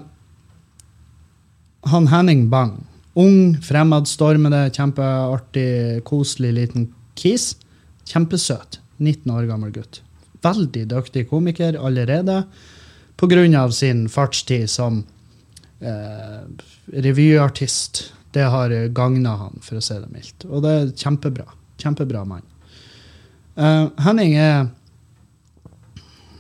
[1.92, 2.80] han Henning Bang.
[3.14, 7.54] Ung, fremadstormende, kjempeartig, koselig liten kis.
[8.10, 8.80] Kjempesøt.
[8.98, 10.02] 19 år gammel gutt.
[10.46, 12.44] Veldig dyktig komiker allerede
[13.18, 13.72] pga.
[13.72, 15.04] sin fartstid som
[15.82, 16.44] eh,
[16.94, 18.12] revyartist.
[18.32, 20.46] Det har gagna han, for å si det mildt.
[20.46, 21.46] Og det er kjempebra.
[21.78, 22.44] Kjempebra mann.
[23.56, 24.68] Eh, Henning er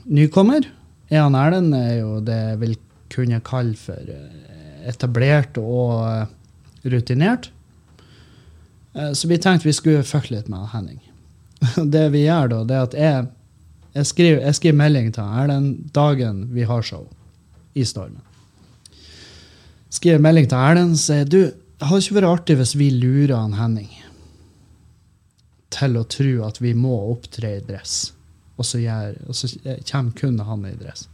[0.05, 0.67] nykommer.
[1.09, 2.75] Ean Erlend er jo det jeg vil
[3.13, 6.25] kunne kalle for eh, etablert og eh,
[6.91, 7.49] rutinert.
[8.93, 10.99] Eh, Så vi tenkte vi skulle fucke litt med Henning.
[11.95, 13.27] Det vi gjør da, det er at jeg,
[13.95, 17.05] jeg, skriver, jeg skriver melding til Erlend dagen vi har show
[17.75, 18.23] i Stormen.
[19.93, 23.35] Skriver melding til Erlend og sier du, det hadde ikke vært artig hvis vi lurer
[23.35, 23.91] han Henning
[25.75, 28.13] til å tro at vi må opptre i dress,
[28.55, 29.49] og så, gjør, og så
[29.89, 31.09] kommer kun han i dress.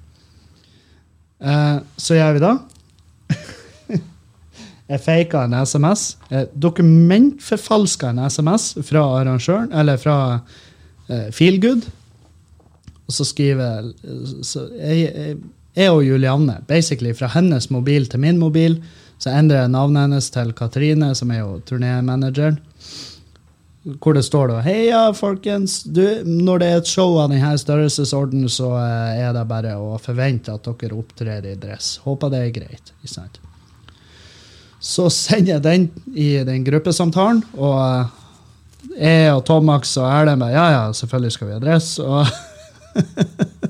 [1.41, 2.53] Eh, så gjør vi det.
[4.91, 6.17] Jeg faka en SMS.
[6.31, 10.17] Jeg dokumentforfalska en SMS fra arrangøren, eller fra
[11.07, 11.85] eh, Feelgood.
[13.07, 13.91] Og så skriver
[14.47, 15.37] så jeg, jeg,
[15.75, 18.81] jeg og Julianne, basically fra hennes mobil til min mobil,
[19.21, 22.59] så endrer jeg navnet hennes til Katrine, som er jo turnémanageren.
[24.01, 25.79] Hvor det står da Heia, folkens.
[25.83, 29.95] Du, når det er et show av denne størrelsesorden, så eh, er det bare å
[30.01, 31.95] forvente at dere opptrer i dress.
[32.03, 32.93] Håper det er greit.
[32.99, 33.41] Ikke sant?
[34.82, 38.17] Så sender jeg den i den gruppesamtalen, og eh,
[38.97, 41.91] jeg og Tomax og Erlend bare Ja, ja, selvfølgelig skal vi ha dress.
[42.01, 42.27] Og,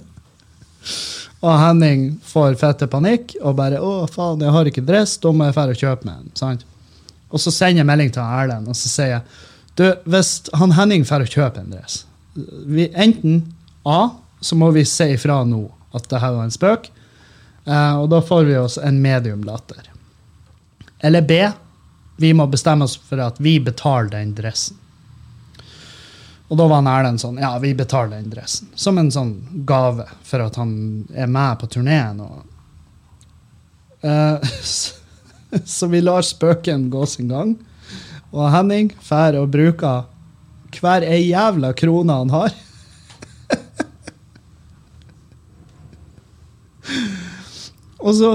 [1.46, 5.50] og Henning får fette panikk og bare Å, faen, jeg har ikke dress, da må
[5.50, 6.32] jeg dra og kjøpe meg en.
[6.40, 6.66] sant?
[7.32, 9.44] Og så sender jeg melding til Erlend og så sier jeg,
[9.76, 12.02] du, hvis han Henning drar og kjøper en dress
[12.34, 13.54] vi, Enten
[13.84, 14.10] A,
[14.40, 16.86] så må vi si ifra nå at det her var en spøk,
[17.66, 19.91] eh, og da får vi oss en medium latter.
[21.02, 21.52] Eller B,
[22.18, 24.78] vi må bestemme oss for at vi betaler den dressen.
[26.52, 28.68] Og da var Erlend sånn, ja, vi betaler den dressen.
[28.76, 32.20] Som en sånn gave for at han er med på turneen.
[34.04, 34.38] Eh,
[34.74, 34.94] så,
[35.64, 37.56] så vi lar spøken gå sin gang.
[38.32, 40.04] Og Henning drar og bruker
[40.76, 42.52] hver ei jævla krone han har.
[48.06, 48.32] og så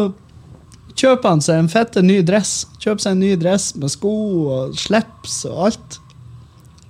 [0.97, 2.65] kjøper han seg en fette ny dress.
[2.83, 4.15] Kjøper seg en ny dress med sko
[4.57, 6.01] og slips og alt.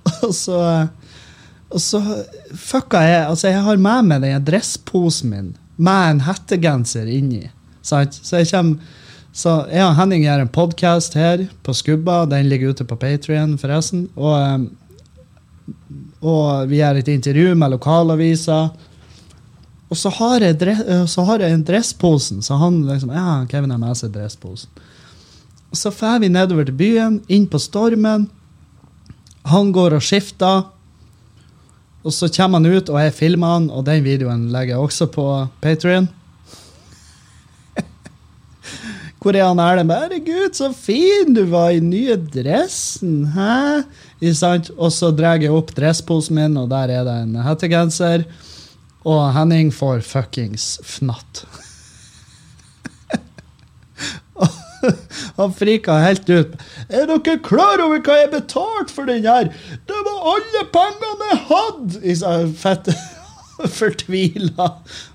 [0.23, 0.57] Og så,
[1.67, 1.99] og så
[2.55, 7.49] fucka jeg Altså, jeg har med meg den dressposen min med en hettegenser inni.
[7.85, 8.15] Sant?
[8.23, 8.95] Så jeg kommer
[9.37, 12.23] så jeg og Henning gjør en podkast her på Skubba.
[12.25, 14.07] Den ligger ute på Patrion, forresten.
[14.17, 14.63] Og, um,
[16.25, 18.71] og vi gjør et intervju med lokalaviser.
[19.87, 23.71] Og så har jeg, eh, så har jeg en dressposen, så han liksom Ja, Kevin
[23.71, 24.69] har med seg dressposen.
[25.71, 28.29] Så drar vi nedover til byen, inn på Stormen.
[29.47, 30.65] Han går og skifter.
[32.03, 35.07] Og så kommer han ut, og jeg filmer han, og den videoen legger jeg også
[35.11, 35.25] på
[35.63, 36.07] Patrion.
[39.19, 39.91] Hvor er han Erlend?
[39.91, 43.83] 'Herregud, så fin du var i nye dressen!' Hæ?
[44.77, 48.23] Og så drar jeg opp dressposen min, og der er det en hettegenser.
[49.07, 51.45] Og Henning får fuckings fnatt.
[55.37, 56.55] Han frika helt ut.
[56.89, 59.49] Er dere klar over hva jeg betalte for den her?
[59.89, 62.15] Det var alle pengene jeg hadde!
[62.19, 62.91] Sa, Fett
[63.79, 64.69] fortvila.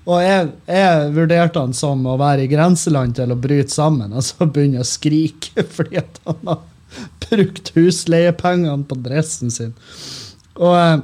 [0.07, 4.25] Og jeg, jeg vurderte han som å være i grenseland til å bryte sammen, og
[4.25, 6.63] så begynne å skrike fordi at han har
[7.23, 9.73] brukt husleiepengene på dressen sin.
[10.59, 10.99] Og, eh,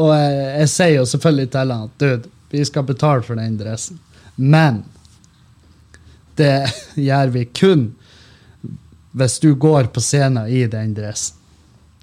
[0.00, 3.58] og jeg, jeg sier jo selvfølgelig til han at dude, vi skal betale for den
[3.60, 4.00] dressen.
[4.34, 4.82] Men
[6.40, 6.54] det
[7.08, 7.90] gjør vi kun
[9.10, 11.36] hvis du går på scenen i den dressen.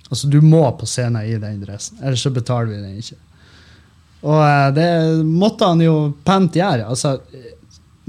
[0.10, 3.18] Altså, du må på scenen i den dressen, ellers så betaler vi den ikke.
[4.28, 4.90] Og eh, det
[5.28, 5.96] måtte han jo
[6.28, 6.88] pent gjøre.
[6.88, 7.18] Altså,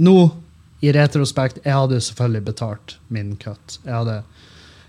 [0.03, 0.17] nå
[0.81, 3.81] i retrospekt, jeg hadde jo selvfølgelig betalt min cut.
[3.85, 4.21] Jeg hadde,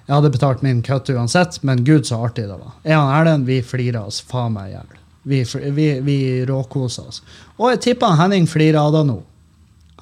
[0.09, 2.71] jeg hadde betalt min cut uansett, men gud så artig det var.
[2.81, 4.95] Jeg og Erlend vi flira oss faen meg i hjel.
[5.29, 5.41] Vi,
[5.75, 6.15] vi, vi
[6.49, 7.19] råkosa oss.
[7.59, 9.19] Og jeg tipper Henning flirer av det nå.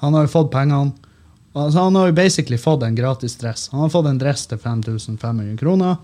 [0.00, 0.94] Han har jo fått pengene.
[1.52, 3.66] Altså, han har jo basically fått en gratis dress.
[3.74, 6.00] Han har fått en dress til 5500 kroner,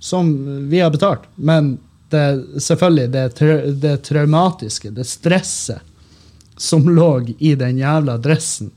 [0.00, 0.32] som
[0.70, 1.28] vi har betalt.
[1.34, 1.74] Men
[2.14, 2.24] det,
[2.64, 5.84] selvfølgelig, det, tra det traumatiske, det stresset
[6.56, 7.10] som lå
[7.44, 8.72] i den jævla dressen,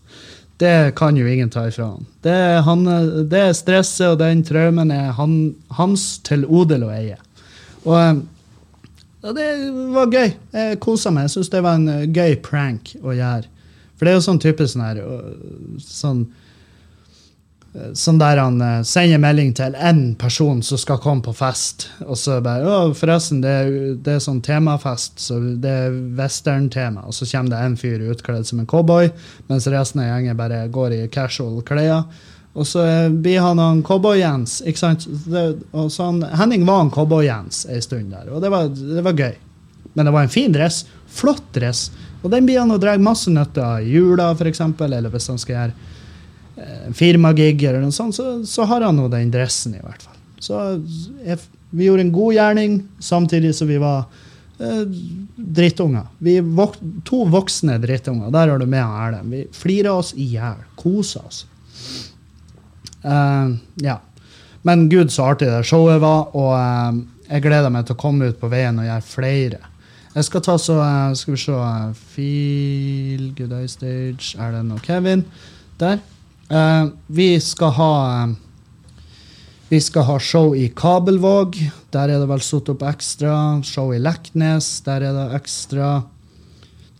[0.58, 2.06] det kan jo ingen ta ifra han.
[2.26, 2.86] Det, han,
[3.30, 5.38] det stresset og den traumen er han,
[5.78, 7.20] hans til odel og eie.
[7.86, 8.24] Og
[9.22, 9.46] ja, det
[9.94, 10.34] var gøy.
[10.54, 11.28] Jeg kosa meg.
[11.28, 13.50] Jeg syns det var en gøy prank å gjøre.
[13.98, 15.00] For det er jo sånn type sånn her
[15.82, 16.26] sånn,
[17.98, 22.40] sånn der han sender melding til én person som skal komme på fest, og så
[22.42, 27.28] bare 'Å, forresten, det er, det er sånn temafest, så det er western-tema.' Og så
[27.30, 29.12] kommer det en fyr utkledd som en cowboy,
[29.48, 32.06] mens resten av gjengen bare går i casual klær.
[32.58, 34.62] Og så blir han en Cowboy-Jens.
[34.66, 35.06] ikke sant?
[35.30, 35.44] Det,
[35.78, 39.14] og så han, Henning var en Cowboy-Jens en stund der, og det var, det var,
[39.14, 39.36] gøy.
[39.94, 40.86] Men det var en fin dress.
[41.08, 41.92] Flott dress.
[42.24, 45.38] Og den blir han og drar masse nytte av i jula, f.eks., eller hvis han
[45.42, 45.94] skal gjøre eh,
[46.98, 50.16] firmagig, eller noe sånt, så, så har han nå den dressen, i hvert fall.
[50.42, 50.62] Så
[51.26, 51.38] jeg,
[51.70, 54.06] vi gjorde en god gjerning, samtidig som vi var
[54.60, 54.84] eh,
[55.36, 56.08] drittunger.
[56.18, 58.32] Vi vok to voksne drittunger.
[58.32, 59.32] Der har du med Erlend.
[59.34, 60.62] Vi flira oss i hjel.
[60.76, 61.46] Kosa oss.
[63.04, 64.00] Uh, ja.
[64.62, 66.98] Men gud, så artig det showet var, og uh,
[67.28, 69.60] jeg gleder meg til å komme ut på veien og gjøre flere.
[70.18, 71.62] Jeg skal ta så uh, Skal vi se
[72.16, 75.26] Feel Good Eye Stage, Erlend og Kevin.
[75.80, 76.02] Der.
[77.08, 77.96] Vi skal ha
[79.68, 81.58] vi skal ha show i Kabelvåg.
[81.92, 83.34] Der er det vel satt opp ekstra.
[83.68, 84.70] Show i Leknes.
[84.86, 85.90] Der er det ekstra.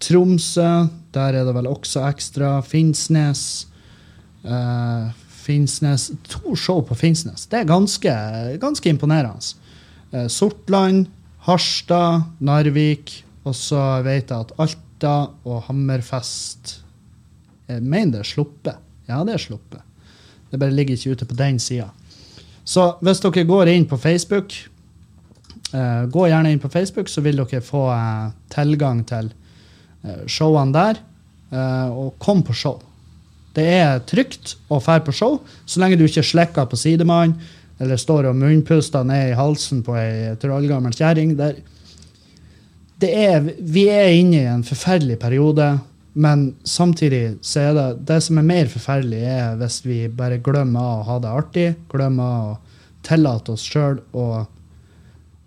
[0.04, 0.72] Tromsø.
[1.16, 2.58] Der er det vel også ekstra.
[2.68, 3.70] Finnsnes.
[4.44, 5.14] Uh,
[5.48, 6.10] Finnsnes.
[6.28, 7.46] To show på Finnsnes.
[7.48, 8.16] Det er ganske,
[8.60, 9.56] ganske imponerende.
[10.12, 11.08] Uh, Sortland,
[11.48, 13.14] Harstad, Narvik,
[13.48, 15.16] og så vet jeg at Alta
[15.48, 16.82] og Hammerfest
[17.70, 18.87] Jeg mener det er sluppet.
[19.08, 19.84] Ja, det er sluppet.
[20.52, 21.90] Det bare ligger ikke ute på den sida.
[22.68, 24.54] Så hvis dere går inn på Facebook,
[25.74, 29.32] uh, gå gjerne inn på Facebook, så vil dere få uh, tilgang til
[30.04, 31.04] uh, showene der.
[31.48, 32.82] og kom på show.
[33.56, 37.38] Det er trygt å dra på show, så lenge du ikke slikker på sidemannen
[37.80, 41.36] eller står og munnpuster ned i halsen på ei trollgammel kjerring.
[43.00, 45.70] Vi er inne i en forferdelig periode,
[46.18, 50.98] men samtidig så er det det som er mer forferdelig, er hvis vi bare glemmer
[50.98, 52.54] å ha det artig, glemmer å
[53.06, 54.28] tillate oss sjøl å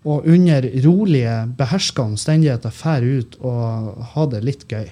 [0.01, 4.87] og under rolige, beherska omstendigheter fær ut og ha det litt gøy.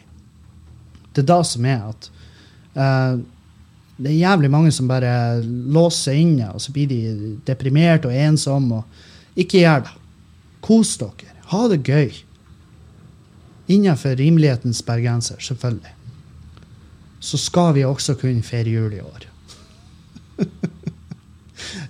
[1.16, 2.10] Det er da som er at
[2.78, 3.16] eh,
[4.00, 8.16] det er jævlig mange som bare låser seg inne, og så blir de deprimerte og
[8.16, 8.84] ensomme.
[8.84, 9.96] Og ikke gjør det.
[10.64, 11.34] Kos dere.
[11.50, 12.14] Ha det gøy.
[13.70, 15.96] Innenfor rimelighetens bergenser, selvfølgelig.
[17.20, 19.28] Så skal vi også kunne feire jul i år.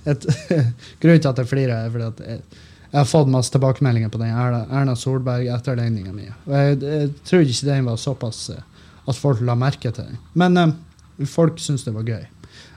[0.09, 0.25] Et,
[0.99, 2.41] grunnen til at jeg flirer, er fordi at jeg,
[2.89, 6.27] jeg, har fått masse tilbakemeldinger på den Erna, Solberg-etterligninga mi.
[6.27, 8.59] Jeg, jeg trodde ikke den var såpass uh,
[9.07, 10.19] at folk la merke til den.
[10.33, 10.75] Men um,
[11.29, 12.25] folk syntes det var gøy.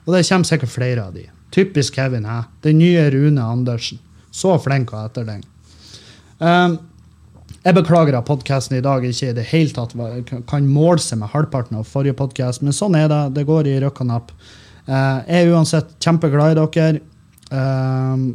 [0.04, 1.26] Og det kommer sikkert flere av de.
[1.52, 2.28] Typisk Kevin.
[2.28, 2.44] Hæ?
[2.62, 3.98] Den nye Rune Andersen.
[4.30, 5.42] Så flink og etter den.
[6.38, 6.78] Um,
[7.62, 9.94] jeg beklager at podkasten i dag ikke i det hele tatt
[10.50, 13.20] kan måle seg med halvparten av forrige podkast, men sånn er det.
[13.36, 14.32] Det går i røkk og napp.
[14.88, 17.02] Uh, jeg er uansett kjempeglad i dere.
[17.52, 18.32] Um,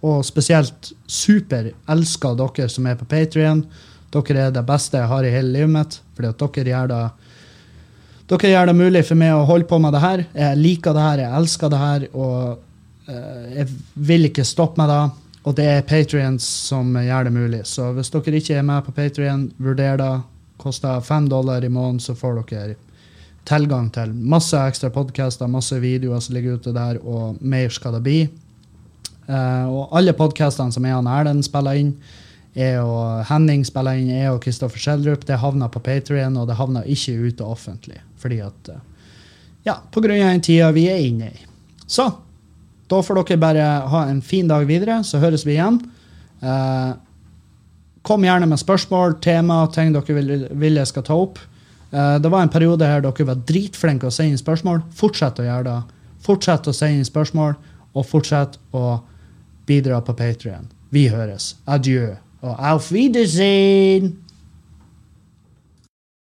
[0.00, 3.66] og spesielt superelsker dere som er på Patrion.
[4.14, 7.02] Dere er det beste jeg har i hele livet mitt, fordi at dere gjør det
[8.30, 10.20] dere gjør det mulig for meg å holde på med det her.
[10.38, 13.68] Jeg liker det her, jeg elsker det her, og uh, jeg
[14.08, 15.02] vil ikke stoppe med det.
[15.48, 17.62] Og det er Patrions som gjør det mulig.
[17.68, 20.12] Så hvis dere ikke er med på Patrion, vurder det.
[20.60, 22.76] Koster fem dollar i måneden, så får dere
[23.48, 28.02] tilgang til masse ekstra podkaster, masse videoer som ligger ute der, og mer skal det
[28.04, 28.18] bli.
[29.30, 31.94] Uh, og alle podkastene som er han Erlend spiller inn,
[32.52, 36.58] jeg og Henning spiller inn, jeg og Kristoffer Schjelderup, det havna på Patrion, og det
[36.58, 38.00] havna ikke ute offentlig.
[38.20, 38.80] Fordi at uh,
[39.64, 41.46] Ja, på grunn av den tida vi er inne i.
[41.84, 42.06] Så
[42.90, 45.78] da får dere bare ha en fin dag videre, så høres vi igjen.
[46.42, 46.90] Eh,
[48.02, 51.38] kom gjerne med spørsmål, tema, ting dere vil, vil jeg skal ta opp.
[51.90, 54.82] Eh, det var en periode her dere var dritflinke å sende inn spørsmål.
[54.96, 55.78] Fortsett å gjøre det.
[56.24, 57.54] Fortsett å sende inn spørsmål,
[57.94, 59.00] og fortsett å
[59.66, 60.68] bidra på Patrion.
[60.90, 61.54] Vi høres.
[61.70, 62.16] Adjø.
[62.42, 64.16] Og auf Wiedersehen!